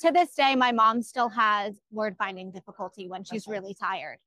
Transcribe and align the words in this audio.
to 0.00 0.12
this 0.12 0.34
day, 0.34 0.54
my 0.54 0.72
mom 0.72 1.02
still 1.02 1.28
has 1.30 1.78
word 1.90 2.16
finding 2.18 2.50
difficulty 2.50 3.08
when 3.08 3.24
she's 3.24 3.46
really 3.46 3.74
tired. 3.74 4.18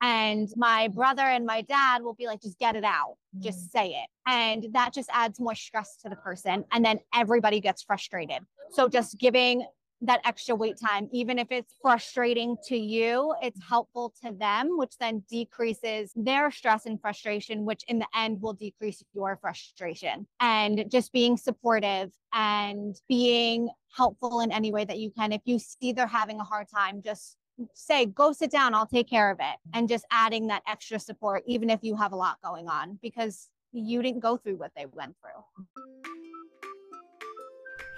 And 0.00 0.48
my 0.56 0.88
brother 0.88 1.22
and 1.22 1.46
my 1.46 1.62
dad 1.62 2.02
will 2.02 2.14
be 2.14 2.26
like, 2.26 2.42
just 2.42 2.58
get 2.58 2.76
it 2.76 2.84
out, 2.84 3.16
just 3.38 3.68
mm. 3.68 3.70
say 3.70 3.88
it. 3.90 4.08
And 4.26 4.66
that 4.72 4.92
just 4.92 5.08
adds 5.12 5.40
more 5.40 5.54
stress 5.54 5.96
to 6.02 6.10
the 6.10 6.16
person. 6.16 6.64
And 6.72 6.84
then 6.84 7.00
everybody 7.14 7.60
gets 7.60 7.82
frustrated. 7.82 8.42
So 8.72 8.88
just 8.88 9.18
giving 9.18 9.66
that 10.02 10.20
extra 10.24 10.54
wait 10.54 10.76
time, 10.78 11.08
even 11.12 11.38
if 11.38 11.48
it's 11.50 11.74
frustrating 11.80 12.56
to 12.66 12.76
you, 12.76 13.34
it's 13.42 13.58
mm-hmm. 13.58 13.68
helpful 13.68 14.12
to 14.22 14.32
them, 14.32 14.76
which 14.76 14.96
then 14.98 15.22
decreases 15.30 16.12
their 16.14 16.50
stress 16.50 16.86
and 16.86 17.00
frustration, 17.00 17.64
which 17.64 17.84
in 17.88 17.98
the 17.98 18.06
end 18.14 18.40
will 18.40 18.52
decrease 18.52 19.02
your 19.14 19.38
frustration. 19.40 20.26
And 20.40 20.84
just 20.90 21.12
being 21.12 21.36
supportive 21.36 22.12
and 22.32 22.96
being 23.08 23.70
helpful 23.96 24.40
in 24.40 24.52
any 24.52 24.72
way 24.72 24.84
that 24.84 24.98
you 24.98 25.10
can. 25.10 25.32
If 25.32 25.42
you 25.44 25.58
see 25.58 25.92
they're 25.92 26.06
having 26.06 26.40
a 26.40 26.44
hard 26.44 26.66
time, 26.68 27.00
just 27.02 27.36
say, 27.74 28.06
go 28.06 28.32
sit 28.32 28.50
down, 28.50 28.74
I'll 28.74 28.86
take 28.86 29.08
care 29.08 29.30
of 29.30 29.38
it. 29.40 29.56
And 29.72 29.88
just 29.88 30.04
adding 30.10 30.48
that 30.48 30.62
extra 30.68 30.98
support, 30.98 31.44
even 31.46 31.70
if 31.70 31.80
you 31.82 31.96
have 31.96 32.12
a 32.12 32.16
lot 32.16 32.38
going 32.42 32.68
on, 32.68 32.98
because 33.00 33.48
you 33.72 34.02
didn't 34.02 34.20
go 34.20 34.36
through 34.36 34.56
what 34.56 34.72
they 34.76 34.86
went 34.86 35.14
through. 35.20 35.64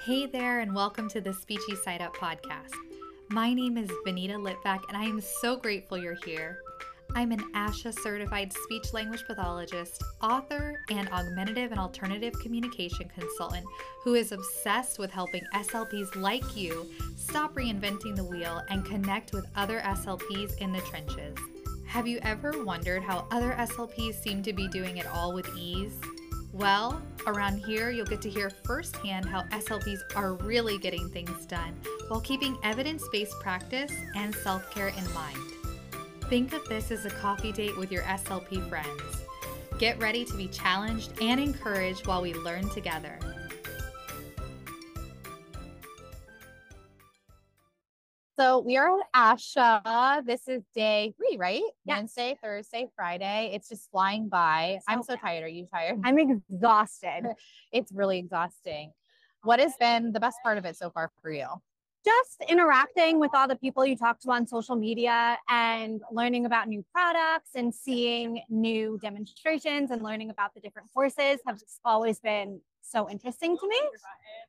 Hey 0.06 0.26
there, 0.26 0.60
and 0.60 0.72
welcome 0.72 1.08
to 1.08 1.20
the 1.20 1.30
Speechie 1.30 1.76
Side 1.82 2.00
Up 2.00 2.16
podcast. 2.16 2.70
My 3.28 3.52
name 3.52 3.76
is 3.76 3.90
Benita 4.04 4.34
Litvack, 4.34 4.78
and 4.86 4.96
I 4.96 5.02
am 5.02 5.20
so 5.20 5.56
grateful 5.56 5.98
you're 5.98 6.16
here. 6.24 6.60
I'm 7.16 7.32
an 7.32 7.42
ASHA 7.54 7.92
certified 7.98 8.52
speech 8.52 8.92
language 8.92 9.24
pathologist, 9.26 10.04
author, 10.22 10.78
and 10.90 11.08
augmentative 11.08 11.72
and 11.72 11.80
alternative 11.80 12.34
communication 12.40 13.08
consultant 13.08 13.66
who 14.04 14.14
is 14.14 14.30
obsessed 14.30 15.00
with 15.00 15.10
helping 15.10 15.42
SLPs 15.54 16.14
like 16.14 16.56
you 16.56 16.88
stop 17.16 17.54
reinventing 17.54 18.14
the 18.14 18.22
wheel 18.22 18.62
and 18.70 18.86
connect 18.86 19.32
with 19.32 19.44
other 19.56 19.80
SLPs 19.80 20.56
in 20.58 20.70
the 20.70 20.82
trenches. 20.82 21.36
Have 21.88 22.06
you 22.06 22.20
ever 22.22 22.62
wondered 22.62 23.02
how 23.02 23.26
other 23.32 23.56
SLPs 23.58 24.22
seem 24.22 24.44
to 24.44 24.52
be 24.52 24.68
doing 24.68 24.98
it 24.98 25.06
all 25.08 25.34
with 25.34 25.50
ease? 25.58 25.98
Well, 26.52 27.02
around 27.26 27.58
here, 27.58 27.90
you'll 27.90 28.06
get 28.06 28.20
to 28.22 28.30
hear 28.30 28.50
firsthand 28.64 29.26
how 29.26 29.42
SLPs 29.44 30.00
are 30.14 30.34
really 30.34 30.78
getting 30.78 31.08
things 31.10 31.46
done 31.46 31.74
while 32.08 32.20
keeping 32.20 32.56
evidence 32.62 33.02
based 33.12 33.38
practice 33.40 33.92
and 34.14 34.34
self 34.34 34.70
care 34.70 34.88
in 34.88 35.12
mind. 35.12 35.38
Think 36.28 36.52
of 36.52 36.64
this 36.68 36.90
as 36.90 37.04
a 37.04 37.10
coffee 37.10 37.52
date 37.52 37.76
with 37.76 37.92
your 37.92 38.02
SLP 38.02 38.68
friends. 38.68 39.26
Get 39.78 40.00
ready 40.00 40.24
to 40.24 40.36
be 40.36 40.48
challenged 40.48 41.12
and 41.20 41.38
encouraged 41.38 42.06
while 42.06 42.22
we 42.22 42.34
learn 42.34 42.68
together. 42.70 43.18
So 48.38 48.58
we 48.60 48.76
are 48.76 48.98
at 49.14 49.38
ASHA. 49.38 50.26
This 50.26 50.46
is 50.46 50.62
day 50.74 51.14
three, 51.16 51.38
right? 51.38 51.62
Yeah. 51.86 51.96
Wednesday, 51.96 52.36
Thursday, 52.42 52.86
Friday. 52.94 53.52
It's 53.54 53.68
just 53.70 53.90
flying 53.90 54.28
by. 54.28 54.78
I'm 54.86 55.02
So 55.02 55.14
so 55.14 55.16
tired. 55.16 55.42
Are 55.44 55.48
you 55.48 55.66
tired? 55.72 56.00
I'm 56.04 56.18
exhausted. 56.18 57.22
It's 57.72 57.92
really 57.92 58.18
exhausting. 58.18 58.92
What 59.42 59.58
has 59.60 59.72
been 59.80 60.12
the 60.12 60.20
best 60.20 60.36
part 60.42 60.58
of 60.58 60.64
it 60.66 60.76
so 60.76 60.90
far 60.90 61.10
for 61.22 61.30
you? 61.30 61.46
just 62.04 62.48
interacting 62.48 63.18
with 63.18 63.32
all 63.34 63.48
the 63.48 63.56
people 63.56 63.84
you 63.84 63.96
talk 63.96 64.20
to 64.20 64.30
on 64.30 64.46
social 64.46 64.76
media 64.76 65.36
and 65.48 66.00
learning 66.12 66.46
about 66.46 66.68
new 66.68 66.84
products 66.94 67.50
and 67.56 67.74
seeing 67.74 68.40
new 68.48 68.96
demonstrations 69.02 69.90
and 69.90 70.02
learning 70.02 70.30
about 70.30 70.54
the 70.54 70.60
different 70.60 70.88
courses 70.94 71.40
have 71.44 71.60
always 71.84 72.20
been 72.20 72.60
so 72.80 73.10
interesting 73.10 73.58
to 73.58 73.68
me 73.68 73.76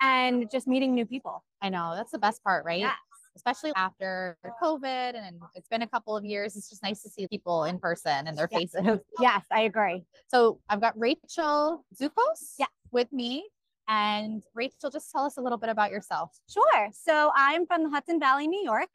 and 0.01 0.51
just 0.51 0.67
meeting 0.67 0.93
new 0.93 1.07
people. 1.07 1.43
I 1.59 1.69
know 1.69 1.93
that's 1.95 2.11
the 2.11 2.19
best 2.19 2.43
part, 2.43 2.63
right? 2.63 2.81
Yes. 2.81 2.93
Especially 3.37 3.71
after 3.75 4.35
COVID 4.61 5.13
and 5.15 5.39
it's 5.53 5.67
been 5.67 5.83
a 5.83 5.87
couple 5.87 6.17
of 6.17 6.25
years. 6.25 6.55
It's 6.55 6.69
just 6.69 6.81
nice 6.81 7.03
to 7.03 7.09
see 7.09 7.27
people 7.27 7.65
in 7.65 7.77
person 7.77 8.25
and 8.27 8.35
their 8.35 8.47
faces. 8.47 8.99
Yes, 9.19 9.45
I 9.51 9.61
agree. 9.61 10.03
So 10.27 10.59
I've 10.69 10.81
got 10.81 10.97
Rachel 10.99 11.85
Zukose 11.95 12.55
Yeah. 12.57 12.65
with 12.91 13.11
me. 13.13 13.47
And 13.87 14.43
Rachel, 14.55 14.89
just 14.89 15.11
tell 15.11 15.23
us 15.23 15.37
a 15.37 15.41
little 15.41 15.59
bit 15.59 15.69
about 15.69 15.91
yourself. 15.91 16.35
Sure. 16.49 16.89
So 16.91 17.31
I'm 17.35 17.67
from 17.67 17.83
the 17.83 17.89
Hudson 17.89 18.19
Valley, 18.19 18.47
New 18.47 18.63
York. 18.63 18.89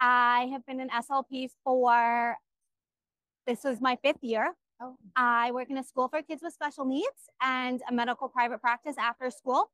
I 0.00 0.48
have 0.52 0.64
been 0.66 0.80
an 0.80 0.90
SLP 0.90 1.48
for 1.64 2.36
this 3.46 3.64
was 3.64 3.80
my 3.80 3.96
fifth 4.04 4.22
year. 4.22 4.52
Oh. 4.80 4.96
I 5.16 5.50
work 5.50 5.70
in 5.70 5.78
a 5.78 5.82
school 5.82 6.08
for 6.08 6.20
kids 6.22 6.42
with 6.42 6.52
special 6.52 6.84
needs 6.84 7.30
and 7.42 7.80
a 7.88 7.92
medical 7.92 8.28
private 8.28 8.60
practice 8.60 8.96
after 8.98 9.30
school. 9.30 9.70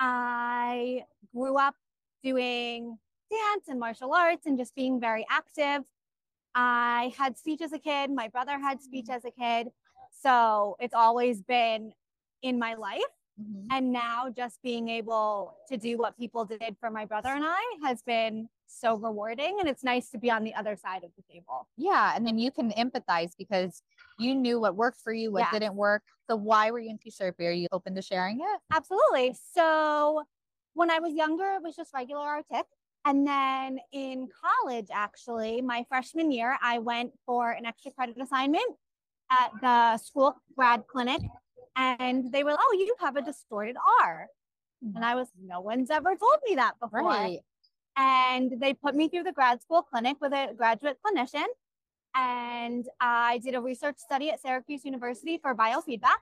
I 0.00 1.02
grew 1.34 1.58
up 1.58 1.74
doing 2.22 2.96
dance 3.34 3.68
and 3.68 3.78
martial 3.80 4.12
arts 4.14 4.46
and 4.46 4.58
just 4.58 4.74
being 4.74 5.00
very 5.00 5.26
active. 5.30 5.82
I 6.54 7.12
had 7.18 7.36
speech 7.36 7.60
as 7.62 7.72
a 7.72 7.78
kid. 7.78 8.10
My 8.10 8.28
brother 8.28 8.58
had 8.58 8.82
speech 8.82 9.06
mm-hmm. 9.06 9.16
as 9.16 9.24
a 9.24 9.30
kid. 9.30 9.72
So 10.22 10.76
it's 10.80 10.94
always 10.94 11.42
been 11.42 11.92
in 12.42 12.58
my 12.58 12.74
life. 12.74 13.02
Mm-hmm. 13.40 13.66
And 13.72 13.92
now 13.92 14.30
just 14.34 14.62
being 14.62 14.88
able 14.88 15.56
to 15.68 15.76
do 15.76 15.98
what 15.98 16.16
people 16.16 16.44
did 16.44 16.76
for 16.78 16.88
my 16.88 17.04
brother 17.04 17.30
and 17.30 17.42
I 17.44 17.60
has 17.82 18.00
been 18.02 18.48
so 18.68 18.94
rewarding. 18.96 19.56
And 19.58 19.68
it's 19.68 19.82
nice 19.82 20.08
to 20.10 20.18
be 20.18 20.30
on 20.30 20.44
the 20.44 20.54
other 20.54 20.76
side 20.76 21.02
of 21.02 21.10
the 21.16 21.22
table. 21.32 21.66
Yeah. 21.76 22.12
And 22.14 22.24
then 22.24 22.38
you 22.38 22.52
can 22.52 22.70
empathize 22.72 23.32
because 23.36 23.82
you 24.20 24.36
knew 24.36 24.60
what 24.60 24.76
worked 24.76 25.00
for 25.00 25.12
you, 25.12 25.32
what 25.32 25.40
Yes. 25.40 25.52
didn't 25.52 25.74
work. 25.74 26.04
So 26.30 26.36
why 26.36 26.70
were 26.70 26.78
you 26.78 26.90
in 26.90 26.98
therapy? 26.98 27.46
Are 27.46 27.50
you 27.50 27.66
open 27.72 27.96
to 27.96 28.02
sharing 28.02 28.38
it? 28.38 28.60
Absolutely. 28.72 29.36
So 29.52 30.22
when 30.74 30.90
I 30.90 31.00
was 31.00 31.12
younger, 31.14 31.54
it 31.54 31.62
was 31.62 31.74
just 31.74 31.92
regular 31.92 32.22
artic. 32.22 32.66
And 33.06 33.26
then 33.26 33.78
in 33.92 34.28
college, 34.42 34.86
actually, 34.92 35.60
my 35.60 35.84
freshman 35.88 36.32
year, 36.32 36.56
I 36.62 36.78
went 36.78 37.12
for 37.26 37.50
an 37.50 37.66
extra 37.66 37.90
credit 37.92 38.16
assignment 38.20 38.76
at 39.30 39.50
the 39.60 39.98
school 39.98 40.34
grad 40.56 40.84
clinic. 40.86 41.20
And 41.76 42.32
they 42.32 42.44
were, 42.44 42.56
oh, 42.58 42.76
you 42.78 42.94
have 43.00 43.16
a 43.16 43.22
distorted 43.22 43.76
R. 44.02 44.28
And 44.94 45.04
I 45.04 45.14
was, 45.14 45.28
no 45.42 45.60
one's 45.60 45.90
ever 45.90 46.14
told 46.16 46.38
me 46.48 46.54
that 46.56 46.74
before. 46.80 47.00
Right. 47.02 47.40
and 47.96 48.60
they 48.60 48.74
put 48.74 48.94
me 48.94 49.08
through 49.08 49.22
the 49.22 49.32
grad 49.32 49.62
school 49.62 49.82
clinic 49.82 50.16
with 50.20 50.32
a 50.32 50.52
graduate 50.56 50.98
clinician. 51.04 51.46
And 52.14 52.84
I 53.00 53.38
did 53.38 53.54
a 53.54 53.60
research 53.60 53.98
study 53.98 54.30
at 54.30 54.40
Syracuse 54.40 54.84
University 54.84 55.38
for 55.42 55.54
biofeedback. 55.54 56.20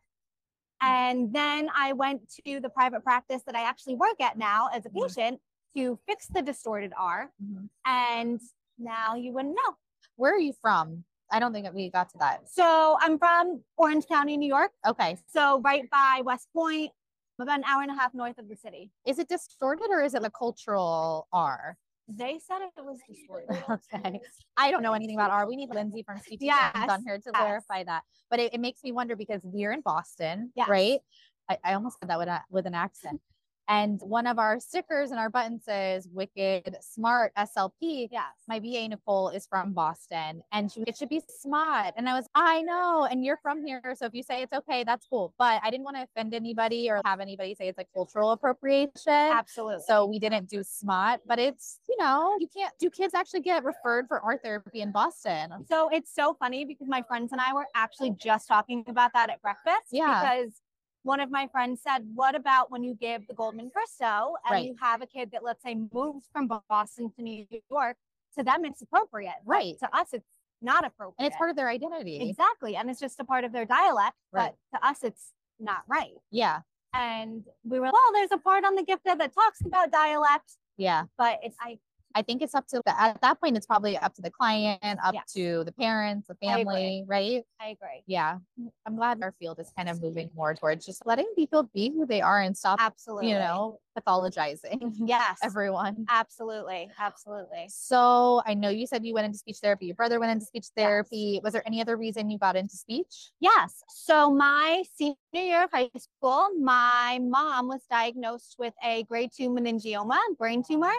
And 0.80 1.32
then 1.32 1.70
I 1.76 1.92
went 1.92 2.22
to 2.46 2.60
the 2.60 2.68
private 2.70 3.04
practice 3.04 3.42
that 3.46 3.54
I 3.54 3.62
actually 3.62 3.94
work 3.94 4.20
at 4.20 4.36
now 4.36 4.68
as 4.72 4.84
a 4.86 4.90
Mhm. 4.90 5.02
patient 5.02 5.40
to 5.76 5.98
fix 6.06 6.26
the 6.28 6.42
distorted 6.42 6.92
R. 6.96 7.32
Mhm. 7.42 7.68
And 7.84 8.40
now 8.78 9.14
you 9.14 9.32
wouldn't 9.32 9.54
know. 9.54 9.76
Where 10.16 10.34
are 10.34 10.38
you 10.38 10.52
from? 10.60 11.04
I 11.30 11.38
don't 11.38 11.52
think 11.52 11.64
that 11.64 11.74
we 11.74 11.90
got 11.90 12.10
to 12.10 12.18
that. 12.18 12.48
So 12.50 12.96
I'm 13.00 13.18
from 13.18 13.62
Orange 13.76 14.06
County, 14.06 14.36
New 14.36 14.48
York. 14.48 14.72
Okay. 14.86 15.16
So 15.28 15.60
right 15.60 15.88
by 15.90 16.20
West 16.24 16.48
Point, 16.52 16.92
about 17.38 17.58
an 17.58 17.64
hour 17.64 17.82
and 17.82 17.90
a 17.90 17.94
half 17.94 18.14
north 18.14 18.38
of 18.38 18.48
the 18.48 18.54
city. 18.54 18.92
Is 19.06 19.18
it 19.18 19.28
distorted 19.28 19.88
or 19.90 20.00
is 20.02 20.14
it 20.14 20.22
a 20.24 20.30
cultural 20.30 21.26
R? 21.32 21.76
They 22.06 22.38
said 22.38 22.58
it 22.62 22.84
was 22.84 22.98
distorted. 23.08 23.48
Okay. 23.94 24.20
I 24.56 24.70
don't 24.70 24.82
know 24.82 24.92
anything 24.92 25.16
about 25.16 25.30
R. 25.30 25.48
We 25.48 25.56
need 25.56 25.70
Lindsay 25.70 26.02
from 26.04 26.16
CT 26.18 26.38
Yes, 26.40 26.72
on 26.88 27.02
here 27.04 27.16
to 27.18 27.30
yes. 27.32 27.34
clarify 27.34 27.84
that. 27.84 28.02
But 28.30 28.38
it, 28.38 28.54
it 28.54 28.60
makes 28.60 28.84
me 28.84 28.92
wonder 28.92 29.16
because 29.16 29.40
we're 29.42 29.72
in 29.72 29.80
Boston, 29.80 30.52
Yes. 30.54 30.68
right? 30.68 31.00
I, 31.48 31.58
I 31.64 31.74
almost 31.74 31.98
said 31.98 32.10
that 32.10 32.18
with, 32.18 32.28
a, 32.28 32.42
with 32.50 32.66
an 32.66 32.74
accent. 32.74 33.20
And 33.68 34.00
one 34.02 34.26
of 34.26 34.38
our 34.38 34.58
stickers 34.60 35.10
and 35.10 35.20
our 35.20 35.30
button 35.30 35.60
says 35.60 36.08
Wicked 36.12 36.76
Smart 36.80 37.32
SLP. 37.36 38.08
Yes. 38.10 38.24
My 38.48 38.58
VA 38.58 38.88
Nicole 38.88 39.28
is 39.28 39.46
from 39.46 39.72
Boston 39.72 40.42
and 40.52 40.70
she 40.70 40.82
it 40.86 40.96
should 40.96 41.08
be 41.08 41.22
smart. 41.28 41.94
And 41.96 42.08
I 42.08 42.14
was, 42.14 42.26
I 42.34 42.62
know, 42.62 43.06
and 43.10 43.24
you're 43.24 43.38
from 43.42 43.64
here. 43.64 43.80
So 43.94 44.06
if 44.06 44.14
you 44.14 44.22
say 44.22 44.42
it's 44.42 44.52
okay, 44.52 44.84
that's 44.84 45.06
cool. 45.06 45.34
But 45.38 45.60
I 45.64 45.70
didn't 45.70 45.84
want 45.84 45.96
to 45.96 46.02
offend 46.02 46.34
anybody 46.34 46.90
or 46.90 47.00
have 47.04 47.20
anybody 47.20 47.54
say 47.54 47.68
it's 47.68 47.78
like 47.78 47.88
cultural 47.94 48.32
appropriation. 48.32 48.92
Absolutely. 49.06 49.84
So 49.86 50.06
we 50.06 50.18
didn't 50.18 50.48
do 50.48 50.60
SMOT, 50.60 51.18
but 51.26 51.38
it's, 51.38 51.78
you 51.88 51.96
know, 51.98 52.36
you 52.40 52.48
can't, 52.54 52.72
do 52.78 52.90
kids 52.90 53.14
actually 53.14 53.40
get 53.40 53.64
referred 53.64 54.06
for 54.08 54.20
art 54.20 54.40
therapy 54.42 54.80
in 54.80 54.92
Boston? 54.92 55.52
So 55.68 55.88
it's 55.92 56.14
so 56.14 56.34
funny 56.38 56.64
because 56.64 56.88
my 56.88 57.02
friends 57.02 57.32
and 57.32 57.40
I 57.40 57.54
were 57.54 57.66
actually 57.74 58.14
just 58.18 58.48
talking 58.48 58.84
about 58.88 59.12
that 59.14 59.30
at 59.30 59.40
breakfast. 59.40 59.86
Yeah. 59.90 60.20
Because 60.20 60.60
one 61.02 61.20
of 61.20 61.30
my 61.30 61.46
friends 61.48 61.80
said, 61.82 62.04
What 62.14 62.34
about 62.34 62.70
when 62.70 62.82
you 62.84 62.94
give 62.94 63.26
the 63.26 63.34
Goldman 63.34 63.70
Fristoe 63.70 64.34
and 64.44 64.52
Right. 64.52 64.64
you 64.66 64.76
have 64.80 65.02
a 65.02 65.06
kid 65.06 65.30
that, 65.32 65.42
let's 65.42 65.62
say, 65.62 65.76
moves 65.92 66.28
from 66.32 66.48
Boston 66.68 67.10
to 67.16 67.22
New 67.22 67.46
York? 67.70 67.96
To 68.38 68.42
them, 68.42 68.64
it's 68.64 68.80
appropriate. 68.82 69.34
but 69.44 69.50
Right. 69.50 69.78
To 69.80 69.94
us, 69.96 70.08
it's 70.12 70.26
not 70.60 70.86
appropriate. 70.86 71.16
And 71.18 71.26
it's 71.26 71.36
part 71.36 71.50
of 71.50 71.56
their 71.56 71.68
identity. 71.68 72.28
Exactly. 72.28 72.76
And 72.76 72.88
it's 72.88 73.00
just 73.00 73.18
a 73.20 73.24
part 73.24 73.44
of 73.44 73.52
their 73.52 73.64
dialect. 73.66 74.16
Right. 74.32 74.52
But 74.72 74.78
to 74.78 74.86
us, 74.86 75.02
it's 75.02 75.32
not 75.58 75.82
right. 75.88 76.14
Yeah. 76.30 76.60
And 76.94 77.44
we 77.64 77.78
were, 77.80 77.86
well, 77.86 78.12
there's 78.14 78.32
a 78.32 78.38
part 78.38 78.64
on 78.64 78.74
the 78.74 78.82
gift 78.84 79.04
that 79.04 79.18
talks 79.34 79.60
about 79.64 79.90
dialect, 79.90 80.52
Yeah. 80.76 81.04
but 81.18 81.40
it's, 81.42 81.56
I 81.60 81.78
I 82.14 82.22
think 82.22 82.42
it's 82.42 82.54
up 82.54 82.66
to 82.68 82.82
the, 82.84 83.00
at 83.00 83.20
that 83.22 83.40
point, 83.40 83.56
it's 83.56 83.66
probably 83.66 83.96
up 83.96 84.14
to 84.14 84.22
the 84.22 84.30
client, 84.30 84.78
up 85.02 85.14
Yes. 85.14 85.32
to 85.34 85.64
the 85.64 85.72
parents, 85.72 86.28
the 86.28 86.36
I 86.42 86.56
family, 86.56 87.04
right? 87.06 87.42
I 87.60 87.68
agree. 87.68 88.02
Yeah. 88.06 88.38
Mm. 88.60 88.68
I'm 88.86 88.96
glad 88.96 89.22
our 89.22 89.32
field 89.38 89.58
is 89.60 89.70
kind 89.76 89.88
of 89.88 90.00
moving 90.02 90.30
more 90.34 90.54
towards 90.54 90.84
just 90.86 91.04
letting 91.06 91.26
people 91.36 91.64
be 91.74 91.90
who 91.90 92.06
they 92.06 92.20
are 92.20 92.40
and 92.40 92.56
stop, 92.56 92.78
Absolutely. 92.80 93.30
you 93.30 93.34
know, 93.34 93.78
pathologizing 93.98 94.92
Yes. 95.06 95.38
everyone. 95.42 96.06
Absolutely. 96.08 96.90
Absolutely. 96.98 97.66
So 97.68 98.42
I 98.46 98.54
know 98.54 98.68
you 98.68 98.86
said 98.86 99.04
you 99.04 99.14
went 99.14 99.26
into 99.26 99.38
speech 99.38 99.58
therapy. 99.62 99.86
Your 99.86 99.94
brother 99.94 100.18
went 100.20 100.32
into 100.32 100.46
speech 100.46 100.66
therapy. 100.76 101.40
Was 101.42 101.52
there 101.52 101.62
any 101.66 101.80
other 101.80 101.96
reason 101.96 102.30
you 102.30 102.38
got 102.38 102.56
into 102.56 102.76
speech? 102.76 103.30
Yes. 103.40 103.82
So 103.88 104.30
my 104.32 104.82
senior 104.94 105.14
year 105.32 105.64
of 105.64 105.70
high 105.70 105.90
school, 105.98 106.48
my 106.60 107.18
mom 107.22 107.68
was 107.68 107.82
diagnosed 107.90 108.56
with 108.58 108.74
a 108.84 109.04
grade 109.04 109.30
two 109.36 109.50
meningioma, 109.50 110.18
brain 110.38 110.62
tumor. 110.62 110.92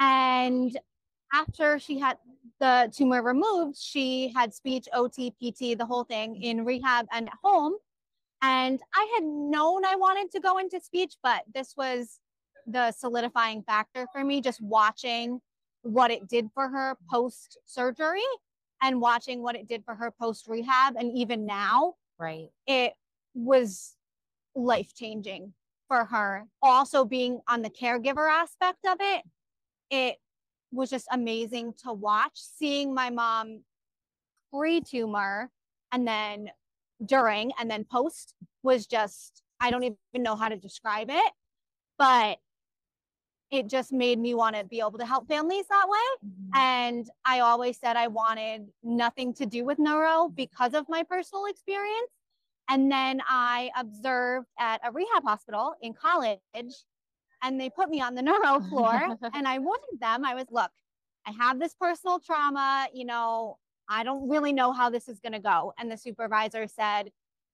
And 0.00 0.76
after 1.32 1.78
she 1.78 1.98
had 1.98 2.18
the 2.60 2.92
tumor 2.94 3.22
removed, 3.22 3.76
she 3.76 4.32
had 4.34 4.54
speech, 4.54 4.88
OT, 4.92 5.30
PT, 5.30 5.76
the 5.78 5.86
whole 5.86 6.04
thing 6.04 6.36
in 6.42 6.64
rehab 6.64 7.06
and 7.12 7.28
at 7.28 7.34
home. 7.42 7.74
And 8.42 8.80
I 8.94 9.10
had 9.14 9.24
known 9.24 9.84
I 9.84 9.96
wanted 9.96 10.30
to 10.32 10.40
go 10.40 10.58
into 10.58 10.80
speech, 10.80 11.14
but 11.22 11.42
this 11.52 11.74
was 11.76 12.20
the 12.66 12.92
solidifying 12.92 13.62
factor 13.62 14.06
for 14.12 14.22
me, 14.22 14.40
just 14.40 14.60
watching 14.60 15.40
what 15.82 16.10
it 16.10 16.28
did 16.28 16.50
for 16.54 16.68
her 16.68 16.96
post 17.10 17.58
surgery 17.64 18.22
and 18.82 19.00
watching 19.00 19.42
what 19.42 19.56
it 19.56 19.66
did 19.66 19.84
for 19.84 19.94
her 19.94 20.10
post 20.10 20.46
rehab. 20.46 20.96
And 20.96 21.16
even 21.16 21.46
now, 21.46 21.94
Right. 22.18 22.50
it 22.66 22.94
was 23.34 23.96
life 24.54 24.94
changing 24.94 25.54
for 25.88 26.04
her. 26.04 26.46
Also, 26.62 27.04
being 27.04 27.40
on 27.48 27.62
the 27.62 27.70
caregiver 27.70 28.30
aspect 28.30 28.86
of 28.86 28.98
it, 29.00 29.24
it 29.90 30.16
was 30.72 30.90
just 30.90 31.06
amazing 31.12 31.74
to 31.84 31.92
watch 31.92 32.32
seeing 32.34 32.94
my 32.94 33.10
mom 33.10 33.60
pre 34.52 34.80
tumor 34.80 35.50
and 35.92 36.06
then 36.06 36.50
during 37.04 37.52
and 37.58 37.70
then 37.70 37.84
post 37.84 38.34
was 38.62 38.86
just, 38.86 39.42
I 39.60 39.70
don't 39.70 39.84
even 39.84 39.98
know 40.16 40.36
how 40.36 40.48
to 40.48 40.56
describe 40.56 41.10
it, 41.10 41.32
but 41.98 42.38
it 43.50 43.68
just 43.68 43.92
made 43.92 44.18
me 44.18 44.34
want 44.34 44.56
to 44.56 44.64
be 44.64 44.80
able 44.80 44.98
to 44.98 45.06
help 45.06 45.28
families 45.28 45.66
that 45.68 45.86
way. 45.88 46.28
Mm-hmm. 46.28 46.58
And 46.58 47.10
I 47.24 47.40
always 47.40 47.78
said 47.78 47.96
I 47.96 48.08
wanted 48.08 48.66
nothing 48.82 49.32
to 49.34 49.46
do 49.46 49.64
with 49.64 49.78
neuro 49.78 50.28
because 50.28 50.74
of 50.74 50.88
my 50.88 51.04
personal 51.04 51.46
experience. 51.46 52.10
And 52.68 52.90
then 52.90 53.20
I 53.28 53.70
observed 53.76 54.48
at 54.58 54.80
a 54.84 54.90
rehab 54.90 55.22
hospital 55.24 55.74
in 55.82 55.92
college, 55.92 56.40
and 57.44 57.60
they 57.60 57.70
put 57.70 57.88
me 57.88 58.00
on 58.00 58.14
the 58.14 58.22
neuro 58.30 58.60
floor. 58.68 59.16
and 59.34 59.46
I 59.46 59.58
warned 59.60 59.82
them, 60.00 60.24
I 60.24 60.34
was, 60.34 60.46
look, 60.50 60.70
I 61.26 61.32
have 61.38 61.60
this 61.60 61.74
personal 61.80 62.18
trauma, 62.18 62.88
you 62.92 63.04
know, 63.04 63.58
I 63.88 64.02
don't 64.02 64.28
really 64.28 64.52
know 64.52 64.72
how 64.72 64.90
this 64.90 65.08
is 65.08 65.20
going 65.20 65.32
to 65.34 65.38
go. 65.38 65.72
And 65.78 65.90
the 65.90 65.96
supervisor 65.96 66.66
said, 66.66 67.10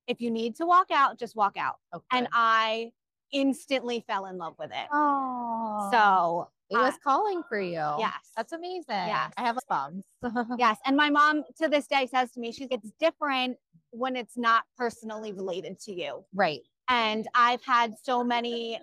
if 0.06 0.20
you 0.20 0.31
need 0.31 0.56
to 0.56 0.66
walk 0.66 0.87
out, 0.92 1.19
just 1.19 1.37
walk 1.37 1.56
out. 1.56 1.76
Okay. 1.94 2.04
And 2.12 2.28
I 2.32 2.92
instantly 3.32 4.02
fell 4.06 4.26
in 4.26 4.38
love 4.38 4.54
with 4.58 4.70
it. 4.70 4.88
oh, 4.92 5.88
So, 5.92 6.48
it 6.72 6.76
was 6.78 6.94
uh, 6.94 6.98
calling 7.02 7.42
for 7.48 7.60
you. 7.60 7.72
yes. 7.98 8.12
That's 8.37 8.52
amazing. 8.52 8.84
Yes. 8.88 9.32
I 9.37 9.42
have 9.42 9.58
bumps. 9.69 10.06
Yes. 10.58 10.78
And 10.87 10.96
my 10.96 11.10
mom 11.10 11.42
to 11.60 11.69
this 11.69 11.88
day 11.88 12.06
says 12.06 12.31
to 12.32 12.40
me, 12.40 12.52
she's 12.52 12.69
it's 12.70 12.92
different 13.00 13.56
when 13.90 14.14
it's 14.14 14.37
not 14.38 14.62
personally 14.76 15.32
related 15.32 15.81
to 15.81 15.92
you. 15.92 16.25
right. 16.34 16.60
And 16.88 17.28
I've 17.34 17.62
had 17.64 17.94
so 18.02 18.25
many 18.25 18.81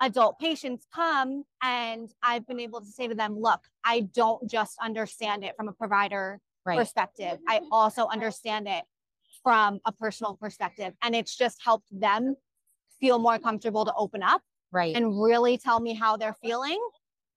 adult 0.00 0.38
patients 0.38 0.86
come 0.94 1.44
and 1.62 2.10
I've 2.22 2.46
been 2.46 2.60
able 2.60 2.80
to 2.80 2.86
say 2.86 3.08
to 3.08 3.14
them, 3.14 3.38
look, 3.38 3.60
I 3.84 4.00
don't 4.00 4.48
just 4.48 4.76
understand 4.80 5.44
it 5.44 5.54
from 5.56 5.68
a 5.68 5.72
provider 5.72 6.40
Right. 6.66 6.78
perspective. 6.78 7.38
I 7.48 7.58
mm-hmm. 7.60 7.68
also 7.72 8.06
understand 8.08 8.68
it 8.68 8.84
from 9.42 9.80
a 9.86 9.92
personal 9.92 10.36
perspective. 10.36 10.92
And 11.02 11.14
it's 11.14 11.34
just 11.34 11.62
helped 11.64 11.88
them 11.90 12.36
feel 13.00 13.18
more 13.18 13.38
comfortable 13.38 13.86
to 13.86 13.94
open 13.94 14.22
up 14.22 14.42
Right. 14.70 14.94
and 14.94 15.18
really 15.22 15.56
tell 15.56 15.80
me 15.80 15.94
how 15.94 16.18
they're 16.18 16.36
feeling. 16.42 16.78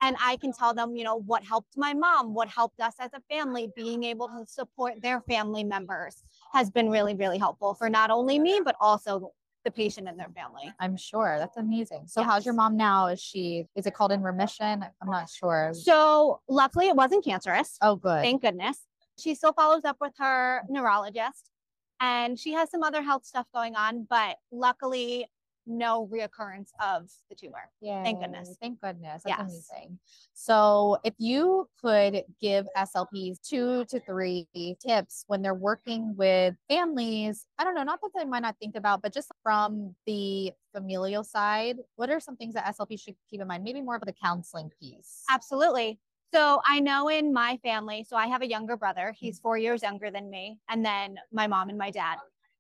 And 0.02 0.18
I 0.20 0.36
can 0.38 0.52
tell 0.52 0.74
them, 0.74 0.96
you 0.96 1.04
know, 1.04 1.16
what 1.16 1.44
helped 1.44 1.78
my 1.78 1.94
mom, 1.94 2.34
what 2.34 2.50
helped 2.50 2.82
us 2.82 2.96
as 3.00 3.12
a 3.14 3.22
family, 3.34 3.72
being 3.76 4.04
able 4.04 4.28
to 4.28 4.46
support 4.48 5.02
their 5.02 5.22
family 5.22 5.64
members 5.64 6.24
has 6.52 6.70
been 6.70 6.90
really, 6.90 7.16
really 7.16 7.38
helpful 7.38 7.76
for 7.76 7.90
not 7.90 8.10
only 8.10 8.40
me, 8.40 8.62
but 8.66 8.76
also 8.82 9.32
the 9.64 9.72
patient 9.72 10.08
and 10.08 10.20
their 10.20 10.30
family. 10.36 10.74
I'm 10.80 10.98
sure. 10.98 11.38
That's 11.38 11.58
amazing. 11.58 12.04
So 12.08 12.24
how's 12.24 12.46
your 12.46 12.54
mom 12.54 12.78
now? 12.78 13.08
Is 13.08 13.22
she 13.22 13.68
is 13.76 13.86
it 13.86 13.94
called 13.94 14.12
in 14.12 14.22
remission? 14.22 14.84
I'm 15.02 15.10
not 15.10 15.30
sure. 15.30 15.72
So 15.74 16.42
luckily 16.48 16.88
it 16.88 16.96
wasn't 16.96 17.24
cancerous. 17.24 17.78
Oh 17.82 17.96
good. 17.96 18.22
Thank 18.22 18.42
goodness. 18.42 18.80
She 19.20 19.36
still 19.36 19.54
follows 19.54 19.86
up 19.86 19.98
with 20.02 20.14
her 20.18 20.64
neurologist 20.70 21.52
and 22.00 22.40
she 22.40 22.54
has 22.54 22.72
some 22.72 22.82
other 22.82 23.04
health 23.04 23.26
stuff 23.26 23.46
going 23.54 23.76
on, 23.76 24.08
but 24.10 24.38
luckily 24.52 25.28
no 25.66 26.08
reoccurrence 26.08 26.70
of 26.84 27.10
the 27.30 27.36
tumor. 27.36 27.70
Yeah. 27.82 28.04
Thank 28.04 28.22
goodness. 28.22 28.56
Thank 28.62 28.82
goodness. 28.82 29.24
That's 29.24 29.40
Yes. 29.40 29.70
amazing. 29.72 30.00
So, 30.34 30.98
if 31.04 31.14
you 31.18 31.70
could 31.82 32.24
give 32.40 32.68
SLPs 32.76 33.40
two 33.42 33.86
to 33.86 34.00
three 34.00 34.48
tips 34.80 35.24
when 35.28 35.42
they're 35.42 35.54
working 35.54 36.16
with 36.16 36.56
families, 36.68 37.46
I 37.58 37.64
don't 37.64 37.76
know, 37.76 37.84
not 37.84 38.02
that 38.02 38.12
they 38.16 38.26
might 38.26 38.42
not 38.42 38.58
think 38.60 38.76
about, 38.76 39.02
but 39.02 39.14
just 39.14 39.32
from 39.44 39.96
the 40.06 40.54
familial 40.74 41.24
side, 41.24 41.78
what 41.96 42.10
are 42.10 42.20
some 42.20 42.38
things 42.38 42.54
that 42.56 42.66
SLPs 42.66 43.02
should 43.02 43.16
keep 43.30 43.42
in 43.42 43.48
mind? 43.48 43.64
Maybe 43.64 43.82
more 43.82 43.96
of 43.96 44.02
the 44.02 44.14
counseling 44.14 44.72
piece. 44.80 45.24
Absolutely. 45.30 46.00
So 46.34 46.62
I 46.66 46.80
know 46.80 47.10
in 47.10 47.34
my 47.34 47.60
family, 47.62 48.06
so 48.08 48.16
I 48.16 48.28
have 48.28 48.42
a 48.42 48.48
younger 48.48 48.78
brother. 48.78 49.14
He's 49.18 49.40
mm. 49.40 49.42
four 49.42 49.58
years 49.58 49.84
younger 49.84 50.10
than 50.12 50.30
me, 50.30 50.60
and 50.70 50.86
then 50.86 51.18
my 51.32 51.48
mom 51.48 51.70
and 51.70 51.78
my 51.78 51.92
dad. 51.92 52.18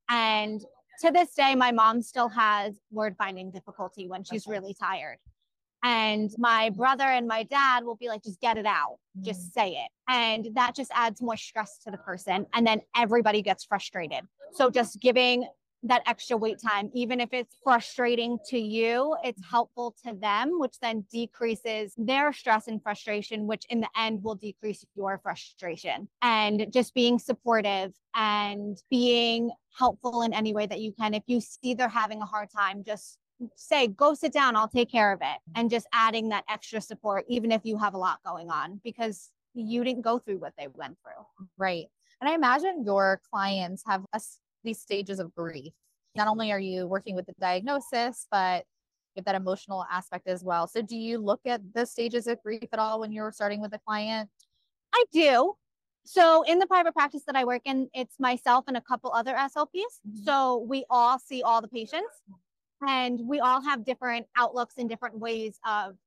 And 0.09 0.61
to 0.99 1.11
this 1.11 1.33
day, 1.33 1.55
my 1.55 1.71
mom 1.71 2.01
still 2.01 2.29
has 2.29 2.79
word 2.91 3.15
finding 3.17 3.51
difficulty 3.51 4.07
when 4.07 4.23
she's 4.23 4.45
Okay. 4.45 4.59
really 4.59 4.73
tired. 4.73 5.17
And 5.83 6.29
my 6.37 6.69
brother 6.69 7.05
and 7.05 7.27
my 7.27 7.43
dad 7.43 7.83
will 7.83 7.95
be 7.95 8.07
like, 8.07 8.23
just 8.23 8.39
get 8.39 8.57
it 8.57 8.67
out, 8.67 8.97
just 9.21 9.49
mm. 9.49 9.53
say 9.53 9.69
it. 9.71 9.89
And 10.07 10.49
that 10.53 10.75
just 10.75 10.91
adds 10.93 11.21
more 11.21 11.37
stress 11.37 11.79
to 11.85 11.91
the 11.91 11.97
person. 11.97 12.45
And 12.53 12.67
then 12.67 12.81
everybody 12.95 13.41
gets 13.41 13.63
frustrated. 13.65 14.27
So 14.53 14.69
just 14.69 14.99
giving 14.99 15.47
that 15.83 16.03
extra 16.05 16.37
wait 16.37 16.59
time, 16.61 16.91
even 16.93 17.19
if 17.19 17.29
it's 17.33 17.55
frustrating 17.63 18.37
to 18.47 18.59
you, 18.59 19.15
it's 19.23 19.41
helpful 19.49 19.95
to 20.05 20.13
them, 20.13 20.59
which 20.59 20.79
then 20.79 21.05
decreases 21.11 21.93
their 21.97 22.31
stress 22.33 22.67
and 22.67 22.81
frustration, 22.83 23.47
which 23.47 23.65
in 23.69 23.81
the 23.81 23.89
end 23.97 24.23
will 24.23 24.35
decrease 24.35 24.85
your 24.95 25.19
frustration. 25.23 26.07
And 26.21 26.71
just 26.71 26.93
being 26.93 27.17
supportive 27.17 27.93
and 28.13 28.77
being 28.89 29.51
helpful 29.77 30.21
in 30.21 30.33
any 30.33 30.53
way 30.53 30.67
that 30.67 30.81
you 30.81 30.91
can. 30.91 31.13
If 31.13 31.23
you 31.27 31.41
see 31.41 31.73
they're 31.73 31.89
having 31.89 32.21
a 32.21 32.25
hard 32.25 32.49
time, 32.55 32.83
just 32.83 33.17
say, 33.55 33.87
go 33.87 34.13
sit 34.13 34.31
down, 34.33 34.55
I'll 34.55 34.67
take 34.67 34.91
care 34.91 35.11
of 35.11 35.19
it. 35.21 35.39
And 35.55 35.69
just 35.69 35.87
adding 35.93 36.29
that 36.29 36.43
extra 36.47 36.79
support, 36.79 37.25
even 37.27 37.51
if 37.51 37.61
you 37.63 37.77
have 37.77 37.95
a 37.95 37.97
lot 37.97 38.19
going 38.23 38.51
on, 38.51 38.79
because 38.83 39.31
you 39.55 39.83
didn't 39.83 40.03
go 40.03 40.19
through 40.19 40.37
what 40.37 40.53
they 40.57 40.67
went 40.67 40.97
through. 41.03 41.47
Right. 41.57 41.87
And 42.19 42.29
I 42.29 42.35
imagine 42.35 42.83
your 42.85 43.19
clients 43.31 43.83
have 43.87 44.05
us 44.13 44.37
these 44.63 44.79
stages 44.79 45.19
of 45.19 45.33
grief. 45.35 45.73
Not 46.15 46.27
only 46.27 46.51
are 46.51 46.59
you 46.59 46.87
working 46.87 47.15
with 47.15 47.25
the 47.25 47.33
diagnosis, 47.39 48.27
but 48.31 48.65
you 49.15 49.19
have 49.19 49.25
that 49.25 49.35
emotional 49.35 49.85
aspect 49.91 50.27
as 50.27 50.43
well. 50.43 50.67
So 50.67 50.81
do 50.81 50.95
you 50.95 51.17
look 51.17 51.41
at 51.45 51.61
the 51.73 51.85
stages 51.85 52.27
of 52.27 52.41
grief 52.43 52.67
at 52.71 52.79
all 52.79 52.99
when 52.99 53.11
you're 53.11 53.31
starting 53.31 53.61
with 53.61 53.73
a 53.73 53.79
client? 53.79 54.29
I 54.93 55.03
do. 55.11 55.53
So 56.03 56.41
in 56.43 56.59
the 56.59 56.67
private 56.67 56.93
practice 56.93 57.23
that 57.27 57.35
I 57.35 57.45
work 57.45 57.61
in, 57.65 57.89
it's 57.93 58.19
myself 58.19 58.65
and 58.67 58.75
a 58.75 58.81
couple 58.81 59.11
other 59.11 59.35
SLPs. 59.35 60.01
Mhm. 60.07 60.23
So 60.23 60.57
we 60.57 60.85
all 60.89 61.19
see 61.19 61.43
all 61.43 61.61
the 61.61 61.67
patients 61.67 62.23
and 62.87 63.19
we 63.27 63.39
all 63.39 63.61
have 63.61 63.85
different 63.85 64.27
outlooks 64.35 64.75
and 64.77 64.89
different 64.89 65.19
ways 65.19 65.59
of 65.65 65.97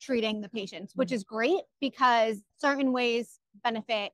treating 0.00 0.40
the 0.40 0.48
patients, 0.48 0.94
which 0.96 1.12
is 1.12 1.22
great 1.22 1.62
because 1.80 2.42
certain 2.58 2.92
ways 2.92 3.38
benefit 3.62 4.12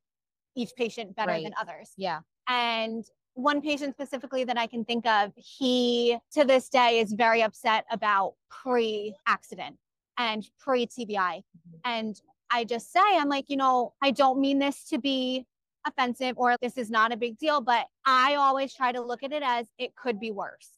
each 0.55 0.71
patient 0.77 1.17
better 1.17 1.41
than 1.41 1.55
others. 1.59 1.93
Yeah. 1.97 2.21
And 2.47 3.05
one 3.35 3.61
patient 3.61 3.95
specifically 3.95 4.45
that 4.45 4.59
I 4.59 4.67
can 4.67 4.85
think 4.85 5.07
of, 5.07 5.33
he 5.37 6.19
to 6.33 6.45
this 6.45 6.69
day 6.69 7.01
is 7.01 7.13
very 7.13 7.43
upset 7.43 7.85
about 7.91 8.35
pre 8.51 9.15
accident 9.27 9.77
and 10.19 10.47
pre 10.59 10.87
TBI. 10.87 11.43
And 11.85 12.21
I 12.51 12.65
just 12.65 12.93
say, 12.93 13.01
I'm 13.01 13.29
like, 13.29 13.47
you 13.49 13.57
know, 13.57 13.95
I 14.03 14.11
don't 14.11 14.41
mean 14.41 14.59
this 14.59 14.85
to 14.89 14.99
be 14.99 15.47
offensive 15.87 16.35
or 16.37 16.57
this 16.61 16.77
is 16.77 16.91
not 16.91 17.13
a 17.13 17.17
big 17.17 17.39
deal, 17.39 17.61
but 17.61 17.87
I 18.05 18.35
always 18.35 18.75
try 18.75 18.93
to 18.93 19.01
look 19.01 19.23
at 19.23 19.33
it 19.33 19.43
as 19.45 19.67
it 19.79 19.95
could 19.97 20.21
be 20.21 20.31
worse. 20.31 20.69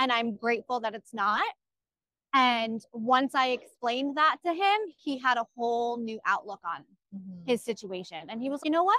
And 0.00 0.10
I'm 0.10 0.34
grateful 0.34 0.80
that 0.80 0.94
it's 0.94 1.12
not. 1.14 1.44
And 2.34 2.84
once 2.92 3.34
I 3.34 3.48
explained 3.48 4.16
that 4.16 4.36
to 4.44 4.52
him, 4.52 4.78
he 4.96 5.18
had 5.18 5.38
a 5.38 5.46
whole 5.56 5.98
new 5.98 6.20
outlook 6.26 6.60
on 6.64 6.84
Mhm. 7.14 7.46
his 7.46 7.62
situation. 7.62 8.28
And 8.28 8.40
he 8.40 8.50
was, 8.50 8.60
you 8.64 8.70
know 8.70 8.84
what? 8.84 8.98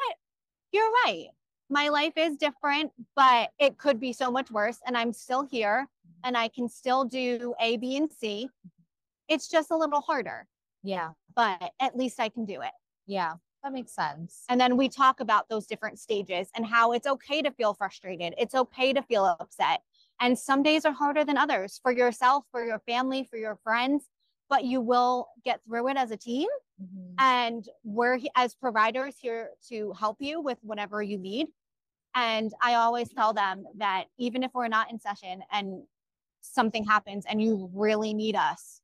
You're 0.72 0.92
right. 1.06 1.28
My 1.70 1.90
life 1.90 2.14
is 2.18 2.36
different, 2.38 2.92
but 3.16 3.52
it 3.60 3.78
could 3.78 4.00
be 4.00 4.14
so 4.14 4.32
much 4.32 4.50
worse. 4.52 4.80
And 4.86 4.98
I'm 4.98 5.14
still 5.14 5.44
here 5.44 5.88
and 6.24 6.36
I 6.38 6.48
can 6.48 6.68
still 6.68 7.06
do 7.06 7.54
A, 7.60 7.78
B, 7.78 7.96
and 7.98 8.12
C. 8.12 8.50
It's 9.28 9.48
just 9.48 9.72
a 9.72 9.78
little 9.78 10.02
harder. 10.02 10.48
Yeah. 10.82 11.12
but 11.36 11.74
at 11.80 11.96
least 11.98 12.20
I 12.20 12.30
can 12.30 12.46
do 12.46 12.62
it. 12.62 12.72
Yeah. 13.06 13.34
That 13.64 13.74
makes 13.74 13.94
sense. 13.94 14.44
And 14.50 14.60
then 14.60 14.78
we 14.78 14.88
talk 14.88 15.20
about 15.20 15.50
those 15.50 15.68
different 15.68 16.00
stages 16.00 16.50
and 16.56 16.66
how 16.66 16.94
it's 16.94 17.06
okay 17.06 17.42
to 17.42 17.52
feel 17.52 17.74
frustrated. 17.74 18.34
It's 18.38 18.56
okay 18.56 18.94
to 18.94 19.02
feel 19.02 19.26
upset. 19.26 19.82
And 20.22 20.40
some 20.40 20.64
days 20.64 20.86
are 20.86 20.94
harder 20.94 21.26
than 21.26 21.38
others 21.38 21.80
for 21.84 21.92
yourself, 21.92 22.46
for 22.52 22.66
your 22.66 22.80
family, 22.80 23.24
for 23.26 23.38
your 23.38 23.58
friends, 23.58 24.06
but 24.50 24.64
you 24.64 24.80
will 24.82 25.28
get 25.44 25.62
through 25.66 25.90
it 25.90 25.98
as 25.98 26.12
a 26.12 26.18
team. 26.18 26.48
Mhm. 26.82 27.16
And 27.20 27.70
we're 27.84 28.20
as 28.36 28.56
providers 28.56 29.18
here 29.20 29.52
to 29.68 29.92
help 29.94 30.22
you 30.22 30.40
with 30.42 30.58
whatever 30.62 31.02
you 31.04 31.18
need. 31.18 31.48
And 32.16 32.52
I 32.62 32.76
always 32.76 33.10
tell 33.10 33.34
them 33.34 33.66
that 33.78 34.06
even 34.18 34.44
if 34.44 34.52
we're 34.54 34.68
not 34.68 34.92
in 34.92 35.00
session 35.00 35.42
and 35.52 35.84
something 36.42 36.86
happens 36.86 37.26
and 37.28 37.42
you 37.42 37.70
really 37.74 38.14
need 38.14 38.36
us, 38.36 38.82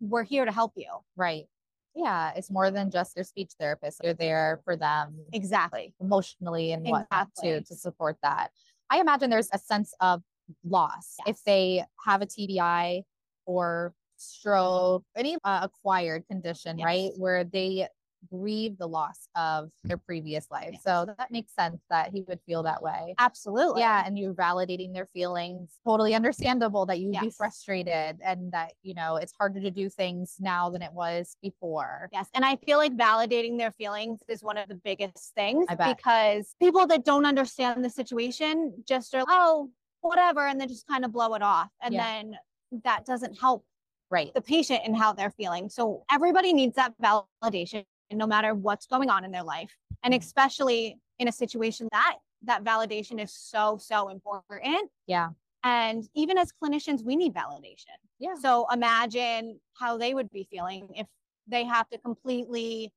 we're 0.00 0.22
here 0.22 0.44
to 0.44 0.52
help 0.52 0.72
you. 0.76 0.88
Right. 1.16 1.46
Yeah. 1.94 2.32
It's 2.36 2.50
more 2.50 2.70
than 2.70 2.90
just 2.90 3.16
your 3.16 3.24
speech 3.24 3.52
therapist. 3.58 4.00
You're 4.04 4.14
there 4.14 4.60
for 4.64 4.76
them 4.76 5.16
Exactly. 5.32 5.94
emotionally 6.00 6.72
and 6.72 6.84
whatnot 6.84 7.28
Exactly. 7.36 7.50
to 7.50 7.60
to 7.62 7.74
support 7.74 8.16
that. 8.22 8.50
I 8.90 9.00
imagine 9.00 9.30
there's 9.30 9.50
a 9.52 9.58
sense 9.58 9.92
of 10.00 10.22
loss 10.64 11.16
if 11.26 11.42
they 11.44 11.84
have 12.04 12.22
a 12.22 12.26
TBI 12.26 13.02
or 13.44 13.94
stroke, 14.16 15.04
any 15.16 15.36
uh, 15.44 15.60
acquired 15.62 16.26
condition, 16.28 16.78
right? 16.78 17.10
Where 17.16 17.44
they 17.44 17.88
grieve 18.30 18.78
the 18.78 18.86
loss 18.86 19.28
of 19.34 19.70
their 19.84 19.96
mm. 19.96 20.04
previous 20.04 20.50
life. 20.50 20.70
Yes. 20.72 20.82
So 20.82 21.14
that 21.18 21.30
makes 21.30 21.54
sense 21.54 21.80
that 21.90 22.10
he 22.12 22.22
would 22.22 22.40
feel 22.46 22.62
that 22.64 22.82
way. 22.82 23.14
Absolutely. 23.18 23.80
Yeah, 23.82 24.02
and 24.04 24.18
you're 24.18 24.34
validating 24.34 24.92
their 24.92 25.06
feelings. 25.06 25.70
Totally 25.86 26.14
understandable 26.14 26.86
that 26.86 26.98
you'd 27.00 27.18
be 27.20 27.30
frustrated 27.30 28.18
and 28.24 28.52
that, 28.52 28.72
you 28.82 28.94
know, 28.94 29.16
it's 29.16 29.32
harder 29.38 29.60
to 29.60 29.70
do 29.70 29.88
things 29.88 30.36
now 30.40 30.70
than 30.70 30.82
it 30.82 30.92
was 30.92 31.36
before. 31.42 32.08
Yes. 32.12 32.28
And 32.34 32.44
I 32.44 32.56
feel 32.56 32.78
like 32.78 32.96
validating 32.96 33.58
their 33.58 33.72
feelings 33.72 34.20
is 34.28 34.42
one 34.42 34.56
of 34.56 34.68
the 34.68 34.74
biggest 34.74 35.34
things 35.34 35.66
I 35.68 35.74
bet. 35.74 35.96
because 35.96 36.54
people 36.60 36.86
that 36.88 37.04
don't 37.04 37.26
understand 37.26 37.84
the 37.84 37.90
situation 37.90 38.84
just 38.86 39.14
are, 39.14 39.24
oh, 39.28 39.70
whatever, 40.00 40.46
and 40.46 40.60
then 40.60 40.68
just 40.68 40.86
kind 40.86 41.04
of 41.04 41.12
blow 41.12 41.34
it 41.34 41.42
off. 41.42 41.68
And 41.82 41.94
Yeah. 41.94 42.04
then 42.04 42.38
that 42.84 43.04
doesn't 43.04 43.38
help 43.38 43.64
Right. 44.10 44.32
the 44.32 44.40
patient 44.40 44.82
and 44.84 44.96
how 44.96 45.12
they're 45.12 45.30
feeling. 45.30 45.68
So 45.68 46.04
everybody 46.10 46.52
needs 46.52 46.76
that 46.76 46.94
validation 46.98 47.84
no 48.12 48.26
matter 48.26 48.54
what's 48.54 48.86
going 48.86 49.10
on 49.10 49.24
in 49.24 49.30
their 49.30 49.42
life. 49.42 49.76
And 50.02 50.14
Mhm. 50.14 50.18
especially 50.18 50.98
in 51.18 51.28
a 51.28 51.32
situation 51.32 51.88
that 51.92 52.18
that 52.42 52.62
validation 52.62 53.20
is 53.20 53.32
so, 53.32 53.76
so 53.78 54.08
important. 54.08 54.90
Yeah. 55.06 55.30
And 55.64 56.08
even 56.14 56.38
as 56.38 56.52
clinicians, 56.52 57.04
we 57.04 57.16
need 57.16 57.34
validation. 57.34 57.96
Yeah. 58.18 58.34
So 58.40 58.66
imagine 58.72 59.60
how 59.74 59.98
they 59.98 60.14
would 60.14 60.30
be 60.30 60.44
feeling 60.44 60.88
if 60.94 61.08
they 61.48 61.64
have 61.64 61.88
to 61.90 61.98
completely 61.98 62.92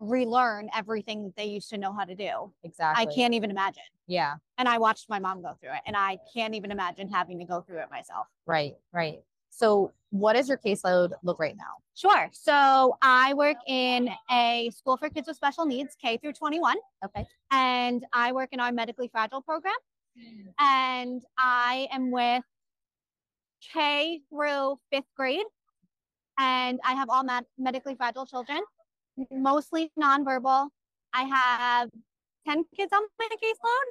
relearn 0.00 0.70
everything 0.74 1.24
that 1.24 1.36
they 1.36 1.44
used 1.44 1.68
to 1.70 1.78
know 1.78 1.92
how 1.92 2.04
to 2.04 2.14
do. 2.14 2.52
Exactly. 2.62 3.06
I 3.06 3.14
can't 3.14 3.34
even 3.34 3.50
imagine. 3.50 3.82
Yeah. 4.06 4.36
And 4.58 4.68
I 4.68 4.78
watched 4.78 5.10
my 5.10 5.18
mom 5.18 5.42
go 5.42 5.54
through 5.60 5.72
it 5.72 5.82
and 5.86 5.96
I 5.96 6.18
can't 6.32 6.54
even 6.54 6.70
imagine 6.70 7.08
having 7.08 7.38
to 7.38 7.44
go 7.44 7.60
through 7.60 7.80
it 7.80 7.90
myself. 7.90 8.26
Right. 8.46 8.76
Right. 8.92 9.20
So 9.56 9.92
what 10.10 10.34
does 10.34 10.48
your 10.50 10.58
caseload 10.58 11.12
look 11.22 11.38
right 11.38 11.56
now? 11.56 11.76
Sure. 11.94 12.28
So 12.32 12.98
I 13.00 13.32
work 13.32 13.56
in 13.66 14.10
a 14.30 14.70
school 14.76 14.98
for 14.98 15.08
kids 15.08 15.26
with 15.28 15.36
special 15.36 15.64
needs, 15.64 15.96
K 16.00 16.18
through 16.18 16.34
21, 16.34 16.76
Okay. 17.06 17.26
and 17.50 18.04
I 18.12 18.32
work 18.32 18.50
in 18.52 18.60
our 18.60 18.70
medically 18.70 19.08
fragile 19.08 19.40
program. 19.40 19.74
And 20.58 21.22
I 21.38 21.88
am 21.90 22.10
with 22.10 22.44
K 23.72 24.20
through 24.30 24.78
fifth 24.92 25.08
grade. 25.16 25.44
And 26.38 26.78
I 26.84 26.92
have 26.92 27.08
all 27.08 27.24
med- 27.24 27.46
medically 27.56 27.94
fragile 27.94 28.26
children, 28.26 28.60
mostly 29.30 29.90
nonverbal. 29.98 30.68
I 31.14 31.22
have 31.22 31.88
10 32.46 32.64
kids 32.76 32.92
on 32.92 33.02
my 33.18 33.28
caseload. 33.42 33.88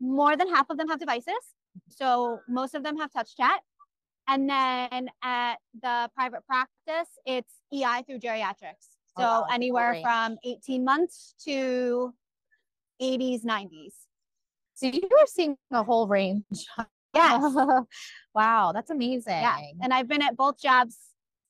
More 0.00 0.36
than 0.38 0.48
half 0.48 0.70
of 0.70 0.78
them 0.78 0.88
have 0.88 0.98
devices. 1.00 1.34
So 1.88 2.40
most 2.48 2.74
of 2.74 2.82
them 2.82 2.96
have 2.98 3.10
TouchChat. 3.12 3.58
And 4.28 4.48
then 4.48 5.08
at 5.22 5.56
the 5.82 6.10
private 6.14 6.46
practice, 6.46 7.08
it's 7.24 7.52
EI 7.72 8.02
through 8.06 8.18
geriatrics. 8.20 8.86
Oh, 9.16 9.22
So 9.22 9.22
wow. 9.24 9.46
anywhere 9.50 9.92
Great. 9.92 10.02
from 10.04 10.36
18 10.44 10.84
months 10.84 11.34
to 11.46 12.12
80s, 13.00 13.44
90s. 13.44 13.94
So 14.74 14.86
you 14.86 15.00
were 15.10 15.26
seeing 15.26 15.56
a 15.72 15.82
whole 15.82 16.06
range. 16.06 16.44
Yes. 17.14 17.42
wow, 18.34 18.70
that's 18.72 18.90
amazing. 18.90 19.32
yeah. 19.40 19.56
And 19.80 19.94
I've 19.94 20.06
been 20.06 20.20
at 20.22 20.36
both 20.36 20.60
jobs 20.60 20.94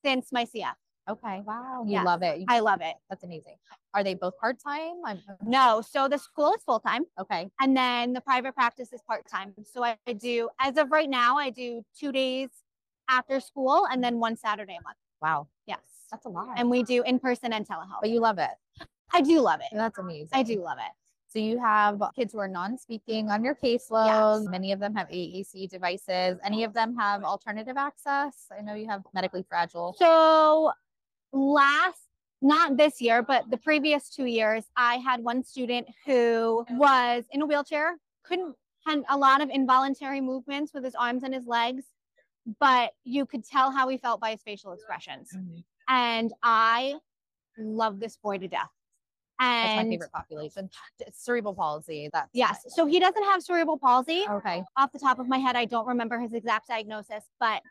since 0.04 0.30
my 0.32 0.44
CF. 0.44 0.72
okay. 1.10 1.42
Wow. 1.44 1.82
You 1.84 1.94
Yes. 1.94 2.06
love 2.06 2.22
it. 2.22 2.38
You- 2.38 2.46
I 2.48 2.60
love 2.60 2.80
it. 2.80 2.94
that's 3.10 3.24
amazing. 3.24 3.56
Are 3.92 4.04
they 4.04 4.14
both 4.14 4.38
part 4.38 4.58
time? 4.64 4.94
No, 5.42 5.82
so 5.82 6.06
the 6.08 6.16
school 6.16 6.52
is 6.54 6.62
full 6.62 6.78
time 6.78 7.04
Okay. 7.20 7.50
and 7.60 7.76
then 7.76 8.12
the 8.12 8.20
private 8.20 8.54
practice 8.54 8.92
is 8.92 9.02
part 9.02 9.26
time. 9.28 9.52
So 9.64 9.82
I 9.84 9.98
I 10.06 10.12
do, 10.12 10.48
as 10.60 10.76
of 10.78 10.92
right 10.92 11.10
now, 11.10 11.36
I 11.36 11.50
do 11.50 11.82
two 11.98 12.12
days 12.12 12.50
after 13.08 13.40
school 13.40 13.86
and 13.90 14.02
then 14.02 14.18
one 14.18 14.36
Saturday 14.36 14.76
a 14.78 14.82
month. 14.82 14.96
Wow. 15.20 15.48
Yes. 15.66 15.80
That's 16.10 16.26
a 16.26 16.28
lot. 16.28 16.48
And 16.56 16.70
we 16.70 16.82
do 16.82 17.02
in 17.02 17.18
person 17.18 17.52
and 17.52 17.66
telehealth. 17.66 18.00
but 18.00 18.10
you 18.10 18.20
love 18.20 18.38
it. 18.38 18.50
I 19.12 19.20
do 19.20 19.40
love 19.40 19.60
it. 19.60 19.66
That's 19.72 19.98
amazing. 19.98 20.30
I 20.32 20.42
do 20.42 20.62
love 20.62 20.78
it. 20.78 20.92
So 21.30 21.38
you 21.38 21.58
have 21.58 22.02
kids 22.16 22.32
who 22.32 22.38
are 22.38 22.48
non-speaking 22.48 23.30
on 23.30 23.44
your 23.44 23.54
caseload. 23.54 24.40
Yes. 24.40 24.48
Many 24.50 24.72
of 24.72 24.80
them 24.80 24.94
have 24.94 25.08
AAC 25.08 25.68
devices. 25.68 26.38
Any 26.42 26.64
of 26.64 26.72
them 26.72 26.96
have 26.96 27.22
alternative 27.22 27.76
access? 27.76 28.46
I 28.56 28.62
know 28.62 28.74
you 28.74 28.88
have 28.88 29.02
medically 29.12 29.44
fragile. 29.46 29.94
So 29.98 30.72
last, 31.32 32.00
not 32.40 32.78
this 32.78 33.02
year, 33.02 33.22
but 33.22 33.50
the 33.50 33.58
previous 33.58 34.08
two 34.08 34.24
years, 34.24 34.64
I 34.76 34.96
had 34.96 35.22
one 35.22 35.42
student 35.42 35.88
who 36.06 36.64
was 36.70 37.24
in 37.30 37.42
a 37.42 37.46
wheelchair, 37.46 37.96
couldn't 38.24 38.54
had 38.86 39.02
a 39.10 39.16
lot 39.18 39.42
of 39.42 39.50
involuntary 39.50 40.20
movements 40.20 40.72
with 40.72 40.84
his 40.84 40.94
arms 40.94 41.22
and 41.22 41.34
his 41.34 41.46
legs, 41.46 41.84
but 42.60 42.92
you 43.04 43.26
could 43.26 43.44
tell 43.44 43.70
how 43.70 43.88
he 43.88 43.98
felt 43.98 44.20
by 44.20 44.30
his 44.32 44.42
facial 44.42 44.72
expressions. 44.72 45.36
And 45.88 46.32
I 46.42 46.94
love 47.58 48.00
this 48.00 48.16
boy 48.16 48.38
to 48.38 48.48
death. 48.48 48.70
That's 49.40 49.76
my 49.76 49.84
favorite 49.84 50.12
population. 50.12 50.68
Cerebral 51.12 51.54
palsy. 51.54 52.10
That's 52.12 52.28
yes, 52.32 52.64
so 52.68 52.86
he 52.86 52.98
doesn't 52.98 53.22
have 53.24 53.42
cerebral 53.42 53.78
palsy. 53.78 54.24
Okay. 54.28 54.64
off 54.76 54.92
the 54.92 54.98
top 54.98 55.18
of 55.18 55.28
my 55.28 55.38
head, 55.38 55.56
I 55.56 55.64
don't 55.64 55.86
remember 55.86 56.18
his 56.18 56.32
exact 56.32 56.68
diagnosis, 56.68 57.24
but 57.38 57.62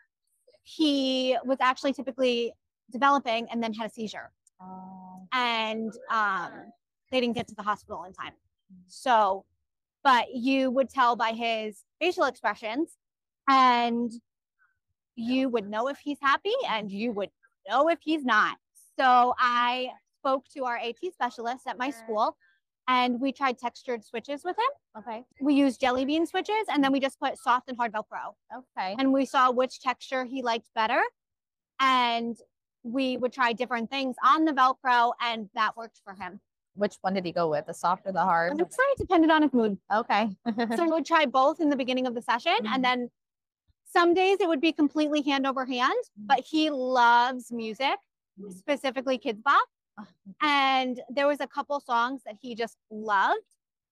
he 0.64 1.38
was 1.46 1.58
actually 1.60 1.94
typically 1.94 2.54
developing 2.92 3.48
and 3.52 3.62
then 3.62 3.74
had 3.74 3.88
a 3.90 3.94
seizure. 3.94 4.32
Oh, 4.62 5.28
And 5.34 5.92
um, 6.10 6.52
they 7.12 7.20
didn't 7.20 7.36
get 7.36 7.48
to 7.50 7.56
the 7.56 7.64
hospital 7.64 8.04
in 8.06 8.14
time. 8.14 8.34
So, 8.88 9.46
but 10.04 10.34
you 10.34 10.72
would 10.72 10.90
tell 10.90 11.16
by 11.16 11.32
his 11.32 11.84
facial 12.00 12.26
expressions, 12.26 12.96
and 13.50 14.12
you 15.18 15.50
would 15.50 15.68
know 15.70 15.88
if 15.90 15.98
he's 15.98 16.20
happy 16.22 16.54
and 16.70 16.92
you 16.92 17.12
would 17.12 17.30
know 17.68 17.90
if 17.90 18.00
he's 18.02 18.24
not. 18.24 18.58
So 19.00 19.34
I 19.38 19.90
spoke 20.22 20.46
to 20.56 20.66
our 20.66 20.78
AT 20.78 20.96
specialist 21.12 21.68
at 21.68 21.78
my 21.78 21.90
school 21.90 22.38
and 22.88 23.20
we 23.20 23.32
tried 23.32 23.58
textured 23.58 24.06
switches 24.06 24.44
with 24.44 24.56
him. 24.58 25.02
okay. 25.02 25.26
We 25.42 25.56
used 25.56 25.82
jelly 25.82 26.06
bean 26.06 26.26
switches 26.26 26.66
and 26.72 26.84
then 26.84 26.92
we 26.92 27.00
just 27.00 27.20
put 27.20 27.38
soft 27.38 27.68
and 27.68 27.78
hard 27.78 27.92
Velcro 27.94 28.34
Okay. 28.56 28.96
and 28.98 29.12
we 29.12 29.26
saw 29.26 29.52
which 29.52 29.80
texture 29.82 30.24
he 30.24 30.42
liked 30.42 30.70
better. 30.76 31.02
And 31.80 32.38
we 32.84 33.18
would 33.18 33.34
try 33.34 33.54
different 33.54 33.90
things 33.90 34.16
on 34.24 34.46
the 34.46 34.52
Velcro 34.54 35.14
and 35.22 35.50
that 35.56 35.76
worked 35.76 36.00
for 36.04 36.14
him. 36.14 36.40
Which 36.76 36.96
one 37.02 37.16
did 37.16 37.26
he 37.26 37.32
go 37.32 37.50
with? 37.50 37.66
The 37.66 37.74
soft 37.74 38.04
or 38.06 38.12
the 38.12 38.22
hard? 38.24 38.52
I'm 38.52 38.58
sorry, 38.60 38.90
it 38.92 39.00
depended 39.00 39.32
on 39.32 39.42
his 39.42 39.52
mood. 39.54 39.78
Okay. 39.94 40.30
So 40.76 40.84
we 40.84 40.90
would 40.92 41.06
try 41.06 41.26
both 41.26 41.60
in 41.60 41.70
the 41.70 41.76
beginning 41.76 42.06
of 42.08 42.14
the 42.14 42.22
session 42.22 42.54
Mhm. 42.62 42.68
and 42.74 42.84
then 42.86 43.10
some 43.94 44.14
days 44.14 44.38
it 44.42 44.48
would 44.48 44.62
be 44.62 44.72
completely 44.72 45.22
hand 45.22 45.48
over 45.48 45.66
hand, 45.66 45.96
but 46.18 46.42
he 46.42 46.70
loves 46.70 47.52
music, 47.52 47.98
specifically 48.50 49.18
Kidz 49.18 49.42
Bop. 49.42 49.68
And 50.42 51.00
there 51.10 51.28
was 51.28 51.40
a 51.40 51.48
couple 51.48 51.80
songs 51.80 52.22
that 52.26 52.36
he 52.42 52.54
just 52.54 52.78
loved. 52.92 53.42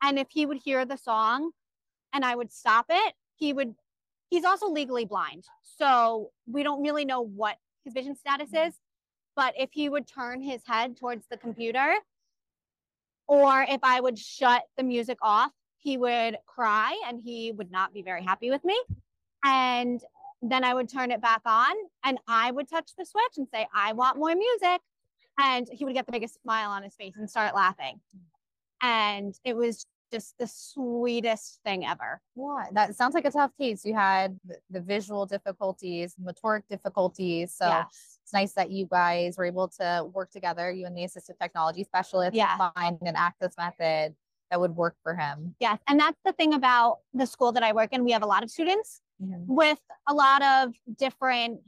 And 0.03 0.19
if 0.19 0.27
he 0.29 0.45
would 0.45 0.57
hear 0.63 0.85
the 0.85 0.97
song 0.97 1.51
and 2.13 2.23
I 2.23 2.35
would 2.35 2.51
stop 2.51 2.85
it, 2.89 3.13
he 3.35 3.53
would, 3.53 3.73
he's 4.29 4.45
also 4.45 4.67
legally 4.67 5.05
blind. 5.05 5.45
So 5.63 6.31
we 6.45 6.61
don't 6.61 6.83
really 6.83 7.05
know 7.05 7.21
what 7.21 7.57
his 7.83 7.93
vision 7.93 8.15
status 8.15 8.49
is. 8.53 8.75
But 9.35 9.53
if 9.57 9.69
he 9.71 9.89
would 9.89 10.07
turn 10.07 10.41
his 10.41 10.61
head 10.65 10.97
towards 10.97 11.25
the 11.27 11.37
computer, 11.37 11.95
or 13.27 13.65
if 13.67 13.79
I 13.83 13.99
would 13.99 14.19
shut 14.19 14.63
the 14.77 14.83
music 14.83 15.17
off, 15.21 15.51
he 15.77 15.97
would 15.97 16.37
cry 16.45 16.99
and 17.07 17.19
he 17.19 17.51
would 17.51 17.71
not 17.71 17.93
be 17.93 18.01
very 18.01 18.23
happy 18.23 18.49
with 18.49 18.63
me. 18.63 18.79
And 19.45 20.01
then 20.41 20.63
I 20.63 20.73
would 20.73 20.89
turn 20.89 21.11
it 21.11 21.21
back 21.21 21.41
on 21.45 21.73
and 22.03 22.17
I 22.27 22.51
would 22.51 22.67
touch 22.67 22.91
the 22.97 23.05
switch 23.05 23.37
and 23.37 23.47
say, 23.47 23.67
I 23.73 23.93
want 23.93 24.17
more 24.17 24.35
music. 24.35 24.81
And 25.39 25.67
he 25.71 25.85
would 25.85 25.93
get 25.93 26.05
the 26.05 26.11
biggest 26.11 26.41
smile 26.41 26.71
on 26.71 26.83
his 26.83 26.95
face 26.95 27.13
and 27.17 27.29
start 27.29 27.53
laughing. 27.53 27.99
And 28.81 29.37
it 29.43 29.55
was 29.55 29.85
just 30.11 30.37
the 30.39 30.47
sweetest 30.47 31.59
thing 31.63 31.85
ever. 31.85 32.21
What? 32.35 32.73
That 32.73 32.95
sounds 32.95 33.13
like 33.13 33.25
a 33.25 33.31
tough 33.31 33.51
case. 33.59 33.85
You 33.85 33.93
had 33.93 34.39
the, 34.69 34.81
visual 34.81 35.25
difficulties, 35.25 36.15
motoric 36.23 36.63
difficulties. 36.69 37.53
So 37.53 37.67
yes. 37.67 38.19
it's 38.23 38.33
nice 38.33 38.53
that 38.53 38.71
you 38.71 38.87
guys 38.89 39.37
were 39.37 39.45
able 39.45 39.67
to 39.79 40.07
work 40.13 40.31
together, 40.31 40.71
you 40.71 40.85
and 40.85 40.97
the 40.97 41.01
assistive 41.01 41.37
technology 41.39 41.83
specialist, 41.83 42.35
Yeah. 42.35 42.55
to 42.57 42.71
find 42.75 42.97
an 43.01 43.15
access 43.15 43.53
method 43.57 44.15
that 44.51 44.59
would 44.59 44.75
work 44.75 44.95
for 45.03 45.15
him. 45.15 45.55
Yes. 45.59 45.79
And 45.87 45.99
that's 45.99 46.19
the 46.23 46.31
thing 46.31 46.53
about 46.53 46.99
the 47.13 47.25
school 47.25 47.51
that 47.51 47.63
I 47.63 47.73
work 47.73 47.91
in. 47.91 48.03
We 48.03 48.11
have 48.11 48.23
a 48.23 48.27
lot 48.27 48.43
of 48.43 48.49
students 48.49 49.01
With 49.19 49.79
a 50.07 50.13
lot 50.13 50.41
of 50.43 50.73
different 50.97 51.61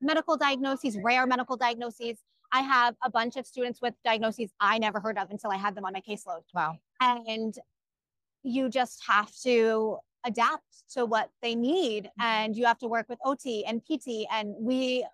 medical 0.00 0.36
diagnoses, 0.36 0.98
rare 1.02 1.26
medical 1.26 1.56
diagnoses. 1.56 2.18
I 2.52 2.60
have 2.60 2.96
a 3.02 3.10
bunch 3.10 3.36
of 3.36 3.46
students 3.46 3.80
with 3.80 3.94
diagnoses 4.04 4.50
I 4.60 4.78
never 4.78 5.00
heard 5.00 5.16
of 5.16 5.30
until 5.30 5.50
I 5.50 5.56
had 5.56 5.74
them 5.74 5.84
on 5.86 5.92
my 5.94 6.00
caseload. 6.02 6.42
Wow. 6.54 6.76
And 7.00 7.54
you 8.42 8.68
just 8.68 9.02
have 9.08 9.32
to 9.42 9.98
adapt 10.24 10.62
to 10.94 11.06
what 11.06 11.30
they 11.40 11.54
need 11.54 12.10
and 12.20 12.56
you 12.56 12.66
have 12.66 12.78
to 12.78 12.88
work 12.88 13.08
with 13.08 13.18
OT 13.24 13.64
and 13.64 13.82
PT 13.84 14.26
and 14.30 14.54
we 14.60 15.04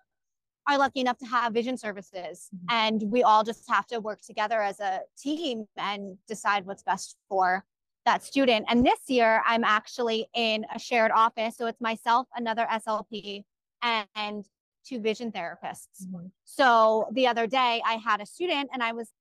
are 0.67 0.77
lucky 0.77 0.99
enough 0.99 1.17
to 1.17 1.25
have 1.25 1.53
vision 1.53 1.77
services 1.77 2.49
Mhm. 2.53 2.65
and 2.69 3.03
we 3.11 3.23
all 3.23 3.43
just 3.43 3.67
have 3.69 3.87
to 3.87 3.99
work 3.99 4.21
together 4.21 4.61
as 4.61 4.79
a 4.79 5.01
team 5.17 5.67
and 5.77 6.17
decide 6.27 6.65
what's 6.65 6.83
best 6.83 7.17
for 7.27 7.65
that 8.05 8.23
student. 8.23 8.65
And 8.69 8.85
this 8.85 8.99
year 9.07 9.41
I'm 9.45 9.63
actually 9.63 10.27
in 10.33 10.65
a 10.73 10.79
shared 10.79 11.11
office. 11.11 11.57
So 11.57 11.67
it's 11.67 11.81
myself, 11.81 12.27
another 12.35 12.65
SLP, 12.69 13.43
and 13.81 14.45
two 14.85 14.99
vision 14.99 15.31
therapists. 15.31 16.05
Mhm. 16.05 16.31
So 16.45 17.07
the 17.11 17.27
other 17.27 17.45
day 17.47 17.81
I 17.85 17.93
had 17.95 18.21
a 18.21 18.25
student 18.25 18.69
and 18.73 18.81
I 18.81 18.93
was, 18.93 19.11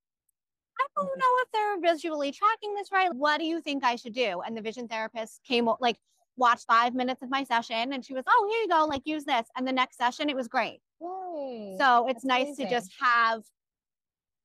I 0.81 0.87
don't 0.97 1.19
know 1.19 1.33
if 1.43 1.49
they're 1.53 1.81
visually 1.93 2.31
tracking 2.33 2.75
this 2.75 2.91
right. 2.93 3.13
What 3.13 3.39
do 3.39 3.45
you 3.45 3.61
think 3.61 3.85
I 3.85 3.97
should 3.97 4.15
do? 4.15 4.41
And 4.41 4.57
the 4.57 4.63
vision 4.63 4.89
therapist 4.89 5.43
came 5.45 5.69
like 5.81 5.99
watched 6.37 6.67
five 6.67 6.95
minutes 6.95 7.21
of 7.23 7.31
my 7.31 7.43
session 7.43 7.93
and 7.93 8.05
she 8.05 8.15
was, 8.15 8.23
oh, 8.29 8.49
here 8.51 8.63
you 8.63 8.69
go, 8.69 8.85
like 8.87 9.03
use 9.05 9.25
this. 9.25 9.49
And 9.57 9.67
the 9.67 9.73
next 9.73 9.97
session 9.97 10.31
it 10.31 10.37
was 10.37 10.47
great. 10.47 10.81
Yay. 11.01 11.75
So 11.79 12.07
it's 12.07 12.23
That's 12.23 12.25
nice 12.25 12.47
amazing. 12.47 12.67
to 12.67 12.71
just 12.71 12.93
have 13.01 13.43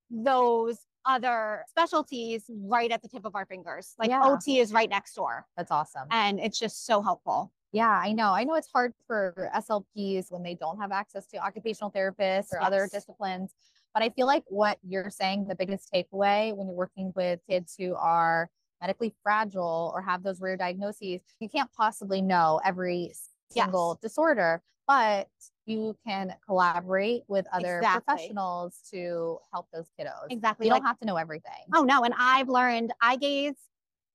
those 0.09 0.79
other 1.05 1.63
specialties 1.69 2.45
right 2.49 2.91
at 2.91 3.01
the 3.01 3.07
tip 3.07 3.25
of 3.25 3.35
our 3.35 3.45
fingers. 3.45 3.93
Like 3.97 4.09
Yeah. 4.09 4.21
OT 4.23 4.59
is 4.59 4.71
right 4.71 4.89
next 4.89 5.13
door. 5.13 5.45
That's 5.57 5.71
awesome. 5.71 6.07
And 6.11 6.39
it's 6.39 6.59
just 6.59 6.85
so 6.85 7.01
helpful. 7.01 7.51
Yeah, 7.71 7.89
I 7.89 8.11
know. 8.13 8.33
I 8.33 8.43
know 8.43 8.53
it's 8.53 8.69
hard 8.71 8.93
for 9.07 9.49
SLPs 9.55 10.31
when 10.31 10.43
they 10.43 10.53
don't 10.53 10.79
have 10.79 10.91
access 10.91 11.25
to 11.27 11.37
occupational 11.37 11.91
therapists 11.91 12.53
or 12.53 12.61
other 12.61 12.87
disciplines. 12.91 13.55
But 13.93 14.03
I 14.03 14.09
feel 14.09 14.27
like 14.27 14.43
what 14.47 14.77
you're 14.83 15.09
saying, 15.09 15.45
the 15.47 15.55
biggest 15.55 15.91
takeaway 15.93 16.55
when 16.55 16.67
you're 16.67 16.75
working 16.75 17.11
with 17.15 17.39
kids 17.49 17.75
who 17.77 17.95
are 17.95 18.49
medically 18.81 19.15
fragile 19.23 19.91
or 19.95 20.01
have 20.01 20.23
those 20.23 20.39
rare 20.39 20.57
diagnoses, 20.57 21.21
you 21.39 21.49
can't 21.49 21.71
possibly 21.73 22.21
know 22.21 22.59
every 22.65 23.13
single 23.49 23.97
disorder, 24.01 24.61
but 24.87 25.27
you 25.65 25.95
can 26.05 26.33
collaborate 26.45 27.23
with 27.27 27.47
other 27.53 27.77
Exactly. 27.77 28.01
professionals 28.05 28.79
to 28.91 29.39
help 29.51 29.67
those 29.73 29.89
kiddos. 29.99 30.27
Exactly. 30.29 30.67
You 30.67 30.73
Like 30.73 30.81
don't 30.81 30.87
have 30.87 30.99
to 30.99 31.05
know 31.05 31.17
everything. 31.17 31.63
Oh 31.73 31.83
no, 31.83 32.03
and 32.03 32.13
I've 32.17 32.49
learned 32.49 32.93
eye 33.01 33.15
gaze 33.15 33.55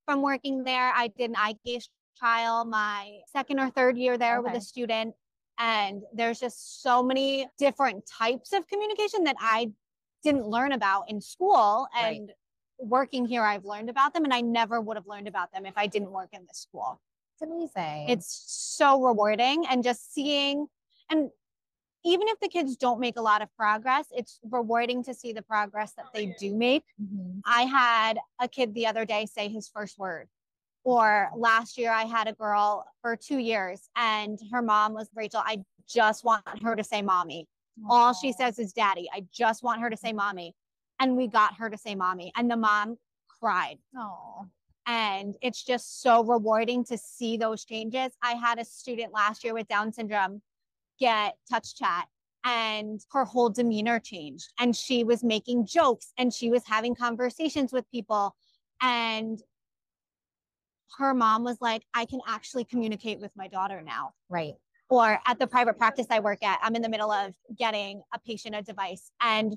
from 0.06 0.22
working 0.22 0.64
there. 0.64 0.92
I 0.94 1.08
did 1.08 1.30
an 1.30 1.36
eye 1.36 1.56
gaze 1.64 1.88
trial 2.18 2.64
my 2.64 3.18
second 3.26 3.60
or 3.60 3.70
third 3.70 3.96
year 3.96 4.18
there 4.18 4.42
with 4.42 4.54
a 4.54 4.60
student. 4.60 5.14
And 5.58 6.02
there's 6.14 6.38
just 6.38 6.82
so 6.82 7.02
many 7.02 7.48
different 7.58 8.04
types 8.06 8.52
of 8.52 8.66
communication 8.68 9.24
that 9.24 9.36
I 9.40 9.70
didn't 10.22 10.46
learn 10.46 10.72
about 10.72 11.10
in 11.10 11.20
school. 11.20 11.88
Right. 11.94 12.16
And 12.16 12.32
working 12.78 13.26
here, 13.26 13.42
I've 13.42 13.64
learned 13.64 13.90
about 13.90 14.14
them. 14.14 14.24
And 14.24 14.32
I 14.32 14.40
never 14.40 14.80
would 14.80 14.96
have 14.96 15.06
learned 15.06 15.28
about 15.28 15.52
them 15.52 15.66
if 15.66 15.74
I 15.76 15.86
didn't 15.86 16.12
work 16.12 16.28
in 16.32 16.44
this 16.46 16.58
school. 16.58 17.00
It's 17.34 17.42
amazing. 17.42 18.08
It's 18.08 18.44
so 18.48 19.02
rewarding 19.02 19.66
and 19.68 19.82
just 19.82 20.12
seeing 20.12 20.66
and 21.10 21.30
even 22.04 22.28
if 22.28 22.38
the 22.40 22.48
kids 22.48 22.76
don't 22.76 23.00
make 23.00 23.16
a 23.16 23.22
lot 23.22 23.42
of 23.42 23.54
progress, 23.56 24.06
it's 24.10 24.38
rewarding 24.50 25.02
to 25.04 25.14
see 25.14 25.32
the 25.32 25.42
progress 25.42 25.92
that 25.94 26.06
they 26.14 26.34
do 26.38 26.54
make. 26.54 26.84
Mhm. 27.00 27.40
I 27.44 27.62
had 27.62 28.18
a 28.38 28.48
kid 28.48 28.74
the 28.74 28.86
other 28.86 29.04
day 29.04 29.26
say 29.26 29.48
his 29.48 29.68
first 29.68 29.98
word. 29.98 30.28
Or 30.84 31.30
last 31.36 31.76
year, 31.76 31.90
I 31.90 32.04
had 32.04 32.28
a 32.28 32.32
girl 32.32 32.86
for 33.02 33.16
two 33.16 33.38
years, 33.38 33.90
and 33.96 34.38
her 34.52 34.62
mom 34.62 34.94
was 34.94 35.10
Rachel. 35.14 35.42
I 35.44 35.64
just 35.86 36.24
want 36.24 36.46
her 36.62 36.76
to 36.76 36.84
say 36.84 37.02
mommy. 37.02 37.48
All 37.88 38.12
she 38.12 38.32
says 38.32 38.58
is 38.58 38.72
daddy. 38.72 39.08
I 39.12 39.26
just 39.30 39.62
want 39.62 39.80
her 39.80 39.90
to 39.90 39.96
say 39.96 40.12
mommy. 40.12 40.54
And 40.98 41.16
we 41.16 41.28
got 41.28 41.54
her 41.56 41.70
to 41.70 41.76
say 41.76 41.94
mommy, 41.94 42.32
and 42.36 42.50
the 42.50 42.56
mom 42.56 42.98
cried. 43.28 43.78
Aw. 43.96 44.44
And 44.86 45.36
it's 45.42 45.62
just 45.62 46.00
so 46.00 46.24
rewarding 46.24 46.82
to 46.84 46.96
see 46.96 47.36
those 47.36 47.64
changes. 47.64 48.16
I 48.22 48.32
had 48.32 48.58
a 48.58 48.64
student 48.64 49.12
last 49.12 49.44
year 49.44 49.52
with 49.52 49.68
Down 49.68 49.92
syndrome 49.92 50.42
get 50.98 51.36
TouchChat 51.50 52.04
and 52.44 53.00
her 53.12 53.24
whole 53.24 53.50
demeanor 53.50 53.98
changed 53.98 54.52
and 54.58 54.74
she 54.74 55.04
was 55.04 55.24
making 55.24 55.66
jokes 55.66 56.12
and 56.18 56.32
she 56.32 56.50
was 56.50 56.62
having 56.66 56.94
conversations 56.94 57.72
with 57.72 57.90
people 57.90 58.34
and 58.80 59.42
her 60.98 61.14
mom 61.14 61.44
was 61.44 61.58
like 61.60 61.82
I 61.94 62.04
can 62.04 62.20
actually 62.26 62.64
communicate 62.64 63.20
with 63.20 63.32
my 63.36 63.48
daughter 63.48 63.82
now 63.82 64.12
Right. 64.28 64.54
or 64.88 65.18
at 65.26 65.38
the 65.38 65.46
private 65.46 65.76
practice 65.78 66.06
I 66.10 66.20
work 66.20 66.42
at, 66.42 66.58
I'm 66.62 66.74
in 66.76 66.82
the 66.82 66.88
middle 66.88 67.10
of 67.10 67.34
getting 67.56 68.02
a 68.14 68.18
patient 68.18 68.54
a 68.54 68.62
device. 68.62 69.10
And 69.20 69.56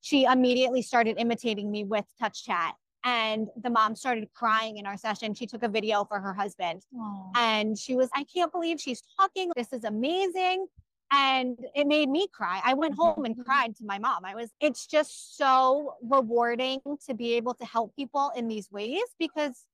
she 0.00 0.24
immediately 0.24 0.82
started 0.82 1.16
imitating 1.18 1.70
me 1.70 1.84
with 1.84 2.04
TouchChat. 2.20 2.72
And 3.04 3.48
the 3.60 3.70
mom 3.70 3.96
started 3.96 4.28
crying 4.32 4.76
in 4.76 4.86
our 4.86 4.96
session. 4.96 5.34
She 5.34 5.46
took 5.46 5.62
a 5.62 5.68
video 5.68 6.04
for 6.04 6.20
her 6.20 6.32
husband 6.32 6.82
Aw. 6.96 7.30
and 7.36 7.76
she 7.76 7.96
was, 7.96 8.08
I 8.14 8.24
can't 8.24 8.52
believe 8.52 8.80
she's 8.80 9.02
talking. 9.18 9.50
This 9.56 9.72
is 9.72 9.84
amazing. 9.84 10.66
And 11.10 11.58
it 11.74 11.86
made 11.86 12.08
me 12.08 12.26
cry. 12.32 12.60
I 12.64 12.74
went 12.74 12.92
mm-hmm. 12.92 13.02
home 13.02 13.24
and 13.24 13.44
cried 13.44 13.76
to 13.76 13.84
my 13.84 13.98
mom. 13.98 14.24
I 14.24 14.34
was, 14.34 14.50
it's 14.60 14.86
just 14.86 15.36
so 15.36 15.94
rewarding 16.02 16.80
to 17.06 17.14
be 17.14 17.34
able 17.34 17.54
to 17.54 17.64
help 17.64 17.94
people 17.96 18.30
in 18.36 18.48
these 18.48 18.70
ways 18.70 19.02
because 19.18 19.64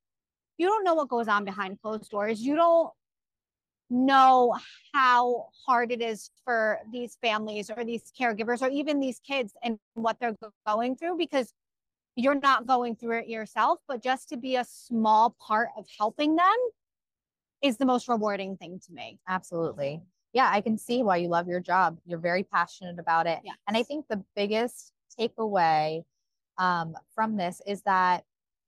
you 0.57 0.67
don't 0.67 0.83
know 0.83 0.95
what 0.95 1.09
goes 1.09 1.29
on 1.29 1.45
behind 1.45 1.81
closed 1.81 2.11
doors. 2.11 2.41
You 2.41 2.57
don't 2.57 2.91
know 3.91 4.57
how 4.93 5.47
hard 5.67 5.93
it 5.93 6.03
is 6.03 6.31
for 6.45 6.79
these 6.93 7.17
families 7.23 7.71
or 7.71 7.85
these 7.85 8.13
caregivers 8.19 8.61
or 8.61 8.69
even 8.69 9.01
these 9.01 9.21
kids 9.21 9.55
and 9.63 9.79
what 9.95 10.19
they're 10.21 10.37
going 10.67 10.97
through 10.97 11.17
because 11.17 11.53
you're 12.19 12.35
not 12.35 12.67
going 12.67 12.97
through 12.97 13.21
it 13.21 13.29
yourself, 13.29 13.79
but 13.87 14.03
just 14.03 14.29
to 14.29 14.37
be 14.37 14.57
a 14.57 14.65
small 14.65 15.37
part 15.41 15.69
of 15.77 15.87
helping 15.99 16.35
them 16.35 16.57
is 17.63 17.77
the 17.77 17.87
most 17.87 18.09
rewarding 18.09 18.57
thing 18.57 18.81
to 18.87 18.93
me. 18.93 19.21
Absolutely. 19.29 20.03
Yeah, 20.33 20.51
I 20.53 20.61
can 20.61 20.77
see 20.77 21.05
why 21.05 21.19
you 21.19 21.29
love 21.29 21.47
your 21.47 21.61
job. 21.61 21.99
You're 22.05 22.19
very 22.19 22.43
passionate 22.43 22.99
about 22.99 23.29
it. 23.29 23.39
Yeah. 23.45 23.53
And 23.69 23.77
I 23.77 23.85
think 23.85 24.07
the 24.09 24.23
biggest 24.35 24.93
takeaway 25.19 26.03
um, 26.59 26.95
from 27.15 27.37
this 27.37 27.63
is 27.69 27.83
that 27.83 28.25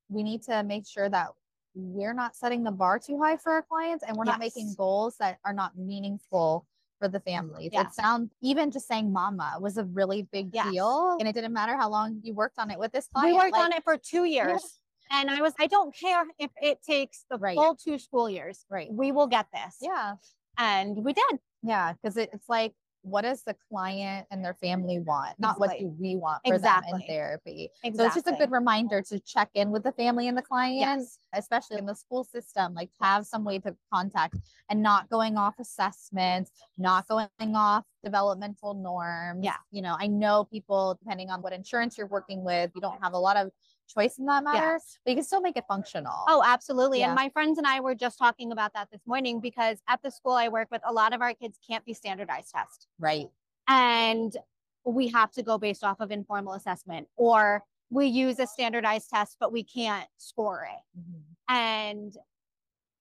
we 0.09 0.23
need 0.23 0.43
to 0.45 0.63
make 0.63 0.87
sure 0.87 1.09
that 1.09 1.31
we're 1.75 2.15
not 2.15 2.37
setting 2.37 2.63
the 2.63 2.71
bar 2.71 3.01
too 3.01 3.21
high 3.21 3.37
for 3.37 3.51
our 3.51 3.63
clients 3.63 4.05
and 4.07 4.17
we're 4.17 4.25
not 4.25 4.39
making 4.39 4.75
goals 4.77 5.17
that 5.19 5.39
are 5.45 5.53
not 5.53 5.77
meaningful 5.77 6.67
for 7.01 7.09
the 7.09 7.19
families. 7.21 7.71
It 7.73 7.93
sounds 7.93 8.31
even 8.43 8.71
just 8.71 8.87
saying 8.87 9.13
mama 9.13 9.57
was 9.59 9.79
a 9.79 9.85
really 9.85 10.29
big 10.31 10.51
Yes. 10.53 10.71
deal. 10.71 11.17
And 11.19 11.27
it 11.29 11.33
didn't 11.33 11.53
matter 11.53 11.75
how 11.77 11.89
long 11.89 12.21
you 12.23 12.35
worked 12.35 12.59
on 12.59 12.71
it 12.71 12.79
with 12.79 12.93
this 12.93 13.09
client. 13.13 13.33
We 13.33 13.39
worked 13.39 13.53
like- 13.53 13.65
on 13.65 13.73
it 13.73 13.83
for 13.83 13.97
two 13.97 14.25
years. 14.25 14.79
And 15.11 15.29
I 15.29 15.41
was, 15.41 15.55
I 15.59 15.67
don't 15.67 15.93
care 15.97 16.25
if 16.39 16.51
it 16.63 16.83
takes 16.85 17.25
the 17.29 17.39
Right. 17.39 17.57
full 17.57 17.75
two 17.75 17.99
school 17.99 18.31
years. 18.31 18.65
Right. 18.71 18.93
We 18.93 19.11
will 19.11 19.27
get 19.27 19.47
this. 19.53 19.79
Yeah. 19.81 20.15
And 20.57 21.03
we 21.05 21.13
did. 21.15 21.41
Yeah. 21.63 21.95
Cause 22.05 22.17
it, 22.17 22.31
it's 22.33 22.49
like, 22.49 22.75
what 23.03 23.23
does 23.23 23.43
the 23.43 23.57
client 23.71 24.27
and 24.31 24.45
their 24.45 24.55
family 24.55 24.99
want? 24.99 25.39
Not 25.39 25.59
what 25.59 25.79
do 25.79 25.95
we 25.99 26.17
want 26.17 26.41
for 26.47 26.59
them 26.59 26.83
in 26.93 27.01
therapy. 27.07 27.71
Exactly. 27.83 27.99
So 27.99 28.07
it's 28.07 28.15
just 28.15 28.29
a 28.29 28.39
good 28.39 28.51
reminder 28.51 29.03
to 29.03 29.19
check 29.21 29.51
in 29.55 29.71
with 29.71 29.83
the 29.83 29.93
family 29.93 30.29
and 30.29 30.37
the 30.37 30.43
client, 30.43 30.81
Yes. 30.81 31.19
especially 31.35 31.79
in 31.79 31.87
the 31.87 31.95
school 31.95 32.25
system, 32.25 32.75
like 32.75 32.91
have 33.01 33.27
some 33.27 33.45
way 33.45 33.59
to 33.61 33.75
contact 33.93 34.37
and 34.69 34.83
not 34.83 35.09
going 35.09 35.37
off 35.37 35.59
assessments, 35.59 36.51
not 36.77 37.09
going 37.09 37.29
off 37.41 37.85
developmental 38.05 38.75
norms. 38.75 39.45
Yeah. 39.45 39.57
You 39.71 39.83
know, 39.83 39.97
I 39.99 40.07
know 40.07 40.45
people, 40.45 40.99
depending 41.01 41.31
on 41.31 41.43
what 41.43 41.53
insurance 41.53 41.97
you're 41.97 42.07
working 42.07 42.45
with, 42.45 42.71
you 42.75 42.81
don't 42.81 43.03
have 43.03 43.15
a 43.15 43.19
lot 43.19 43.37
of 43.37 43.51
choice 43.93 44.19
in 44.19 44.27
that 44.27 44.45
matter, 44.45 44.73
Yes. 44.75 44.99
but 45.05 45.11
you 45.11 45.17
can 45.17 45.25
still 45.25 45.41
make 45.41 45.57
it 45.57 45.65
functional. 45.69 46.25
Oh, 46.29 46.43
absolutely. 46.45 47.01
Yeah. 47.01 47.07
And 47.09 47.15
my 47.15 47.29
friends 47.31 47.59
and 47.59 47.67
I 47.67 47.81
were 47.81 47.95
just 47.95 48.19
talking 48.19 48.53
about 48.53 48.73
that 48.75 48.89
this 48.91 49.01
morning 49.07 49.41
because 49.41 49.83
at 49.89 50.01
the 50.03 50.11
school 50.11 50.33
I 50.33 50.49
work 50.49 50.69
with, 50.71 50.83
a 50.85 50.93
lot 50.93 51.13
of 51.13 51.21
our 51.23 51.35
kids 51.35 51.59
can't 51.67 51.85
be 51.85 51.95
standardized 51.95 52.51
test. 52.55 52.87
right. 52.99 53.29
And 53.69 54.37
we 54.85 55.09
have 55.09 55.31
to 55.33 55.43
go 55.43 55.59
based 55.59 55.85
off 55.85 56.01
of 56.01 56.11
informal 56.11 56.55
assessment, 56.55 57.07
or 57.17 57.63
we 57.91 58.07
use 58.07 58.39
a 58.39 58.47
standardized 58.47 59.11
test, 59.11 59.37
but 59.39 59.53
we 59.53 59.63
can't 59.63 60.09
score 60.17 60.65
it. 60.65 60.99
Mhm. 60.99 61.23
And, 61.49 62.17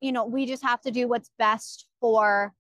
you 0.02 0.12
know, 0.12 0.26
we 0.26 0.46
just 0.46 0.62
have 0.64 0.82
to 0.82 0.92
do 0.92 1.08
what's 1.08 1.32
best 1.40 1.88
for 2.00 2.54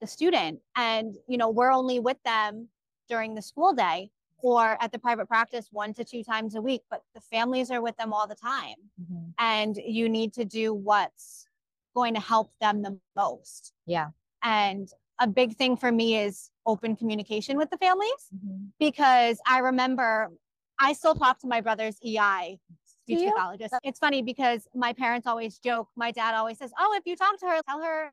the 0.00 0.06
student. 0.06 0.60
And, 0.76 1.16
you 1.26 1.36
know, 1.38 1.50
we're 1.50 1.72
only 1.72 1.98
with 2.00 2.22
them 2.24 2.68
during 3.08 3.34
the 3.34 3.42
school 3.42 3.72
day 3.74 4.10
or 4.42 4.76
at 4.82 4.92
the 4.92 4.98
private 4.98 5.26
practice 5.26 5.68
one 5.70 5.94
to 5.94 6.04
two 6.04 6.22
times 6.24 6.54
a 6.54 6.60
week, 6.60 6.82
but 6.90 7.02
the 7.14 7.20
families 7.20 7.70
are 7.70 7.80
with 7.80 7.96
them 7.96 8.12
all 8.12 8.26
the 8.26 8.34
time 8.34 8.76
Mhm. 9.00 9.32
and 9.38 9.76
you 9.76 10.08
need 10.08 10.32
to 10.34 10.44
do 10.44 10.74
what's 10.74 11.46
going 11.94 12.14
to 12.14 12.20
help 12.20 12.52
them 12.60 12.82
the 12.82 12.98
most. 13.16 13.72
Yeah. 13.86 14.10
And 14.42 14.88
a 15.20 15.26
big 15.26 15.56
thing 15.56 15.76
for 15.76 15.92
me 15.92 16.18
is 16.18 16.50
open 16.66 16.96
communication 16.96 17.56
with 17.56 17.70
the 17.70 17.78
families 17.78 18.28
Mhm. 18.34 18.72
because 18.78 19.40
I 19.46 19.58
remember 19.58 20.32
I 20.78 20.94
still 20.94 21.14
talk 21.14 21.38
to 21.40 21.46
my 21.46 21.60
brother's 21.60 21.96
EI 22.04 22.58
speech 22.84 23.20
pathologist. 23.24 23.74
It's 23.84 24.00
funny 24.00 24.22
because 24.22 24.66
my 24.74 24.92
parents 24.92 25.26
always 25.28 25.58
joke. 25.58 25.88
My 25.94 26.10
dad 26.10 26.34
always 26.34 26.58
says, 26.58 26.72
"Oh, 26.78 26.94
if 26.94 27.06
you 27.06 27.14
talk 27.14 27.38
to 27.38 27.46
her, 27.46 27.60
tell 27.68 27.80
her 27.82 28.10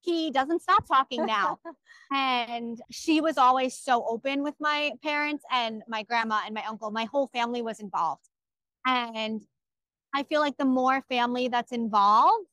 he 0.00 0.30
doesn't 0.30 0.62
stop 0.62 0.86
talking 0.86 1.26
now." 1.26 1.58
and 2.12 2.80
she 2.90 3.20
was 3.20 3.38
always 3.38 3.76
so 3.76 4.04
open 4.06 4.42
with 4.42 4.54
my 4.60 4.92
parents 5.02 5.44
and 5.50 5.82
my 5.88 6.02
grandma 6.02 6.40
and 6.44 6.54
my 6.54 6.64
uncle. 6.64 6.90
My 6.90 7.04
whole 7.04 7.26
family 7.28 7.62
was 7.62 7.80
involved. 7.80 8.28
And 8.86 9.42
I 10.14 10.22
feel 10.22 10.40
like 10.40 10.56
the 10.56 10.64
more 10.64 11.02
family 11.08 11.48
that's 11.48 11.72
involved, 11.72 12.46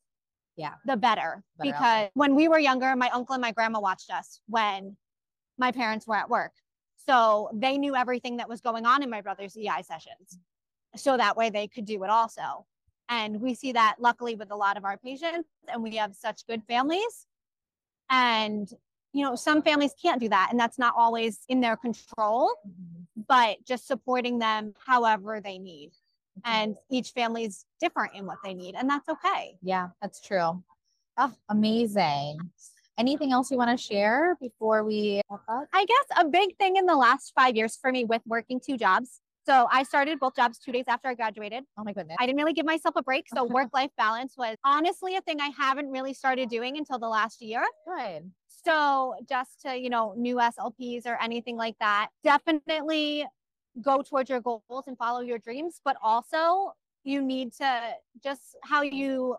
Yeah. 0.58 0.76
the 0.86 0.98
better. 0.98 1.44
Better 1.58 1.72
because 1.72 2.04
outcome. 2.06 2.12
when 2.16 2.36
we 2.36 2.48
were 2.48 2.60
younger, 2.60 2.96
my 2.96 3.10
uncle 3.10 3.34
and 3.34 3.42
my 3.42 3.52
grandma 3.52 3.80
watched 3.80 4.10
us 4.10 4.42
when 4.48 4.98
my 5.58 5.72
parents 5.72 6.06
were 6.06 6.16
at 6.16 6.30
work. 6.30 6.54
So 7.08 7.50
they 7.54 7.78
knew 7.78 7.96
everything 7.96 8.38
that 8.38 8.50
was 8.50 8.62
going 8.62 8.86
on 8.86 9.04
in 9.04 9.10
my 9.10 9.22
brother's 9.22 9.56
EI 9.56 9.84
sessions. 9.84 10.40
So 10.96 11.16
that 11.18 11.38
way 11.38 11.50
they 11.50 11.68
could 11.68 11.86
do 11.86 12.04
it 12.04 12.10
also. 12.10 12.66
And 13.08 13.40
we 13.40 13.54
see 13.54 13.74
that 13.74 13.98
luckily 14.00 14.36
with 14.36 14.52
a 14.52 14.56
lot 14.56 14.78
of 14.78 14.84
our 14.84 14.98
patients, 14.98 15.48
and 15.68 15.84
we 15.84 15.96
have 15.98 16.16
such 16.16 16.46
good 16.48 16.64
families. 16.68 17.28
And, 18.10 18.70
you 19.14 19.24
know, 19.24 19.36
some 19.36 19.62
families 19.62 19.94
can't 20.02 20.20
do 20.20 20.30
that, 20.30 20.50
and 20.52 20.60
that's 20.60 20.78
not 20.78 20.94
always 20.98 21.40
in 21.48 21.62
their 21.62 21.78
control, 21.78 22.52
Mhm. 22.68 23.06
but 23.28 23.64
just 23.66 23.88
supporting 23.88 24.40
them 24.40 24.74
however 24.86 25.40
they 25.42 25.58
need. 25.58 25.92
Mhm. 26.40 26.42
And 26.44 26.78
each 26.90 27.12
family 27.12 27.46
is 27.46 27.66
different 27.80 28.14
in 28.14 28.26
what 28.26 28.40
they 28.44 28.54
need, 28.54 28.76
and 28.76 28.90
that's 28.90 29.08
okay. 29.10 29.58
Yeah, 29.62 29.90
that's 30.02 30.22
true. 30.22 30.64
Oh, 31.18 31.34
amazing. 31.50 32.40
Anything 32.98 33.32
else 33.32 33.52
you 33.52 33.58
want 33.58 33.78
to 33.78 33.84
share 33.84 34.36
before 34.40 34.84
we 34.84 35.22
wrap 35.30 35.42
up? 35.48 35.68
I 35.74 35.86
guess 35.86 36.06
a 36.18 36.26
big 36.28 36.58
thing 36.58 36.76
in 36.78 36.86
the 36.86 36.96
last 36.96 37.34
five 37.36 37.56
years 37.56 37.76
for 37.76 37.92
me 37.92 38.06
with 38.06 38.22
working 38.26 38.60
two 38.60 38.78
jobs. 38.78 39.22
So 39.46 39.68
I 39.72 39.84
started 39.84 40.20
both 40.20 40.36
jobs 40.36 40.58
two 40.58 40.72
days 40.72 40.86
after 40.88 41.08
I 41.08 41.14
graduated. 41.14 41.66
Oh 41.78 41.84
my 41.84 41.94
goodness. 41.94 42.18
I 42.20 42.26
didn't 42.26 42.40
really 42.40 42.54
give 42.54 42.66
myself 42.66 42.96
a 42.96 43.04
break. 43.04 43.28
So 43.30 43.44
work 43.60 43.70
life 43.74 43.92
balance 43.98 44.36
was 44.38 44.58
honestly 44.66 45.16
a 45.16 45.22
thing 45.22 45.40
I 45.40 45.52
haven't 45.58 45.90
really 45.92 46.14
started 46.14 46.50
doing 46.50 46.78
until 46.78 46.98
the 46.98 47.08
last 47.08 47.42
year. 47.42 47.64
Good. 47.86 48.32
So 48.48 49.16
just 49.30 49.62
to, 49.62 49.78
you 49.78 49.90
know, 49.90 50.14
new 50.18 50.38
SLPs 50.38 51.06
or 51.06 51.22
anything 51.22 51.58
like 51.58 51.76
that, 51.80 52.10
definitely 52.24 53.26
go 53.82 54.02
towards 54.02 54.30
your 54.30 54.42
goals 54.42 54.86
and 54.88 54.98
follow 54.98 55.20
your 55.22 55.38
dreams. 55.38 55.80
But 55.86 55.98
also 56.02 56.74
you 57.04 57.22
need 57.22 57.54
to 57.54 57.94
just 58.24 58.56
how 58.64 58.82
you 58.82 59.36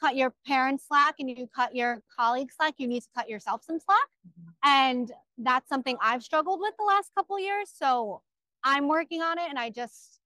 cut 0.00 0.16
your 0.16 0.34
parents 0.46 0.86
slack 0.88 1.16
and 1.18 1.28
you 1.28 1.46
cut 1.54 1.76
your 1.76 2.02
colleagues 2.18 2.54
slack, 2.56 2.74
you 2.78 2.88
need 2.88 3.02
to 3.02 3.08
cut 3.14 3.28
yourself 3.28 3.62
some 3.62 3.78
slack. 3.78 4.08
Mhm. 4.26 4.54
And 4.64 5.12
that's 5.36 5.68
something 5.68 5.98
I've 6.00 6.22
struggled 6.22 6.60
with 6.60 6.74
the 6.78 6.84
last 6.84 7.12
couple 7.14 7.38
years. 7.38 7.70
So 7.72 8.22
I'm 8.64 8.88
working 8.88 9.22
on 9.22 9.38
it. 9.38 9.48
And 9.48 9.58
I 9.58 9.70
just, 9.70 10.20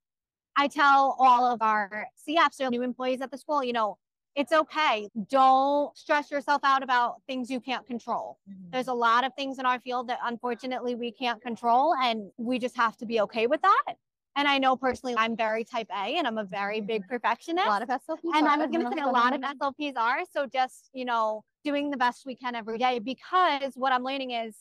I 0.56 0.68
tell 0.68 1.16
all 1.18 1.44
of 1.46 1.62
our 1.62 2.08
CFs 2.28 2.60
or 2.60 2.70
new 2.70 2.82
employees 2.82 3.20
at 3.20 3.30
the 3.30 3.38
school, 3.38 3.62
you 3.64 3.72
know, 3.72 3.98
it's 4.34 4.52
okay. 4.52 5.08
Don't 5.30 5.96
stress 5.96 6.30
yourself 6.30 6.60
out 6.62 6.82
about 6.82 7.22
things 7.26 7.50
you 7.50 7.58
can't 7.58 7.86
control. 7.86 8.38
Mhm. 8.48 8.70
There's 8.70 8.88
a 8.88 8.92
lot 8.94 9.24
of 9.24 9.32
things 9.34 9.58
in 9.58 9.64
our 9.64 9.80
field 9.80 10.08
that 10.08 10.18
unfortunately 10.22 10.94
we 10.94 11.10
can't 11.10 11.40
control, 11.40 11.94
and 11.94 12.30
we 12.36 12.58
just 12.58 12.76
have 12.76 12.98
to 12.98 13.06
be 13.06 13.20
okay 13.22 13.46
with 13.46 13.62
that. 13.62 13.94
And 14.34 14.46
I 14.46 14.58
know 14.58 14.76
personally, 14.76 15.14
I'm 15.16 15.34
very 15.34 15.64
type 15.64 15.88
A 15.90 16.18
and 16.18 16.26
I'm 16.26 16.36
a 16.36 16.44
very 16.44 16.82
big 16.82 17.08
perfectionist. 17.08 17.66
a 17.66 17.70
lot 17.70 17.80
of 17.80 17.88
SLPs. 17.88 18.34
And 18.34 18.46
I 18.46 18.58
was 18.58 18.70
going 18.70 18.84
to 18.84 18.92
say 18.92 19.00
a 19.00 19.06
lot 19.06 19.32
of 19.34 19.40
SLPs 19.40 19.96
are. 19.96 20.26
So 20.30 20.44
just, 20.44 20.90
you 20.92 21.06
know, 21.06 21.42
doing 21.64 21.88
the 21.90 21.96
best 21.96 22.26
we 22.26 22.36
can 22.36 22.54
every 22.54 22.76
day 22.76 22.98
because 22.98 23.72
what 23.76 23.92
I'm 23.92 24.04
learning 24.04 24.32
is 24.32 24.58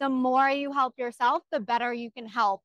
the 0.00 0.08
more 0.08 0.48
you 0.48 0.72
help 0.72 0.98
yourself, 0.98 1.42
the 1.52 1.60
better 1.60 1.92
you 1.92 2.10
can 2.10 2.26
help 2.26 2.62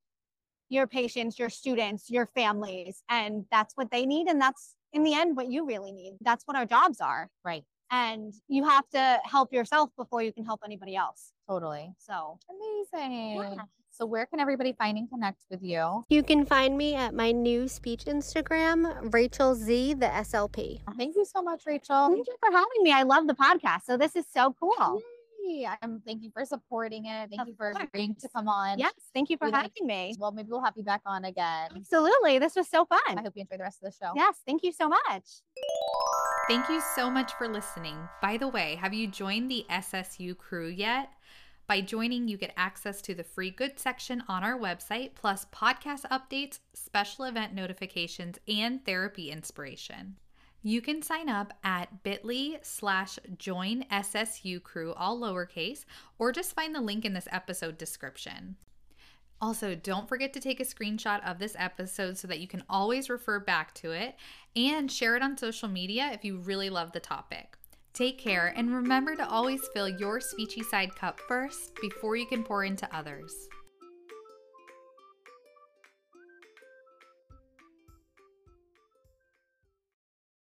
your 0.70 0.88
patients, 0.88 1.40
your 1.40 1.50
students, 1.50 2.10
your 2.10 2.28
families. 2.36 3.04
And 3.10 3.46
that's 3.52 3.76
what 3.76 3.92
they 3.92 4.06
need. 4.06 4.28
And 4.28 4.42
that's 4.42 4.76
in 4.94 5.04
the 5.04 5.14
end 5.14 5.36
what 5.36 5.50
you 5.50 5.66
really 5.66 5.92
need. 5.92 6.18
That's 6.22 6.44
what 6.46 6.58
our 6.58 6.66
jobs 6.66 7.02
are. 7.02 7.30
Right. 7.44 7.64
And 7.92 8.34
you 8.48 8.66
have 8.66 8.88
to 8.90 9.20
help 9.24 9.54
yourself 9.54 9.90
before 9.98 10.22
you 10.22 10.34
can 10.34 10.44
help 10.44 10.62
anybody 10.66 10.96
else. 10.96 11.32
Totally. 11.50 11.94
So 11.98 12.40
Amazing. 12.50 13.36
Yeah. 13.36 13.64
So 13.92 14.06
where 14.06 14.28
can 14.28 14.40
everybody 14.40 14.74
find 14.74 14.96
and 14.96 15.10
connect 15.10 15.46
with 15.50 15.64
you? 15.64 16.06
You 16.10 16.22
can 16.22 16.46
find 16.46 16.78
me 16.78 16.94
at 16.94 17.16
my 17.16 17.32
new 17.32 17.68
speech 17.68 18.06
Instagram, 18.06 19.12
Rachel 19.12 19.56
Z, 19.56 19.96
the 19.96 20.06
SLP. 20.06 20.82
Thank 20.98 21.16
you 21.16 21.26
so 21.26 21.42
much, 21.42 21.64
Rachel. 21.66 22.10
thank 22.10 22.28
you 22.28 22.36
for 22.40 22.52
having 22.52 22.84
me. 22.84 22.92
I 22.92 23.02
love 23.02 23.26
the 23.26 23.34
podcast. 23.34 23.86
So 23.86 23.98
this 23.98 24.16
is 24.16 24.26
so 24.32 24.56
cool. 24.60 25.02
Yay. 25.48 25.68
Um, 25.82 26.02
thank 26.06 26.24
you 26.24 26.30
for 26.32 26.44
supporting 26.46 27.06
it. 27.06 27.30
Thank 27.30 27.42
Of 27.42 27.48
you 27.48 27.56
for 27.56 27.72
course. 27.72 27.84
agreeing 27.84 28.16
to 28.16 28.30
come 28.30 28.48
on. 28.48 28.78
Yes. 28.80 28.94
Thank 29.14 29.30
you 29.30 29.38
for 29.38 29.46
We 29.48 29.52
like- 29.52 29.72
having 29.76 29.88
me. 29.88 30.16
Well, 30.20 30.32
maybe 30.32 30.50
we'll 30.52 30.64
have 30.64 30.74
you 30.76 30.84
back 30.84 31.02
on 31.06 31.26
again. 31.26 31.70
Absolutely. 31.76 32.40
This 32.40 32.56
was 32.56 32.68
so 32.68 32.86
fun. 32.86 33.00
I 33.08 33.22
hope 33.22 33.34
you 33.36 33.42
enjoy 33.42 33.58
the 33.58 33.64
rest 33.64 33.82
of 33.84 33.92
the 33.92 33.98
show. 34.06 34.12
Yes. 34.16 34.38
Thank 34.46 34.64
you 34.64 34.72
so 34.72 34.90
much. 34.90 35.24
Thank 36.48 36.70
you 36.70 36.82
so 36.96 37.10
much 37.10 37.34
for 37.34 37.48
listening. 37.48 37.98
By 38.22 38.38
the 38.38 38.48
way, 38.48 38.76
have 38.76 38.94
you 38.94 39.08
joined 39.08 39.50
the 39.52 39.66
SSU 39.70 40.38
crew 40.38 40.68
yet? 40.68 41.10
By 41.68 41.82
joining, 41.82 42.30
you 42.30 42.38
get 42.38 42.54
access 42.56 43.02
to 43.02 43.14
the 43.14 43.26
free 43.26 43.50
goods 43.52 43.82
section 43.82 44.24
on 44.30 44.42
our 44.42 44.58
website, 44.58 45.16
plus 45.16 45.46
podcast 45.54 46.04
updates, 46.10 46.60
special 46.74 47.26
event 47.26 47.54
notifications, 47.54 48.38
and 48.48 48.86
therapy 48.86 49.30
inspiration. 49.32 50.16
You 50.68 50.82
can 50.82 51.02
sign 51.02 51.30
up 51.30 51.54
at 51.64 52.04
bit.ly 52.04 52.60
slash 52.62 53.18
join 53.38 53.86
SSU 53.90 54.62
crew, 54.62 54.94
all 54.96 55.18
lowercase, 55.18 55.86
or 56.20 56.34
just 56.34 56.54
find 56.54 56.76
the 56.76 56.82
link 56.82 57.06
in 57.06 57.14
this 57.14 57.30
episode 57.32 57.78
description. 57.78 58.58
Also, 59.40 59.76
don't 59.76 60.10
forget 60.10 60.34
to 60.34 60.42
take 60.42 60.60
a 60.60 60.66
screenshot 60.66 61.26
of 61.26 61.40
this 61.40 61.56
episode 61.58 62.18
so 62.18 62.28
that 62.28 62.42
you 62.42 62.50
can 62.50 62.66
always 62.70 63.10
refer 63.10 63.40
back 63.40 63.74
to 63.76 63.92
it 63.92 64.18
and 64.58 64.92
share 64.92 65.16
it 65.16 65.24
on 65.24 65.38
social 65.38 65.70
media 65.70 66.10
if 66.12 66.26
you 66.26 66.36
really 66.36 66.70
love 66.70 66.92
the 66.92 67.00
topic. 67.00 67.56
Take 67.94 68.18
care 68.18 68.54
and 68.54 68.76
remember 68.76 69.16
to 69.16 69.30
always 69.30 69.62
fill 69.74 69.88
your 69.88 70.20
speechy 70.20 70.66
side 70.66 70.94
cup 70.98 71.22
first 71.30 71.72
before 71.80 72.18
you 72.18 72.26
can 72.26 72.44
pour 72.44 72.66
into 72.66 72.94
others. 72.94 73.34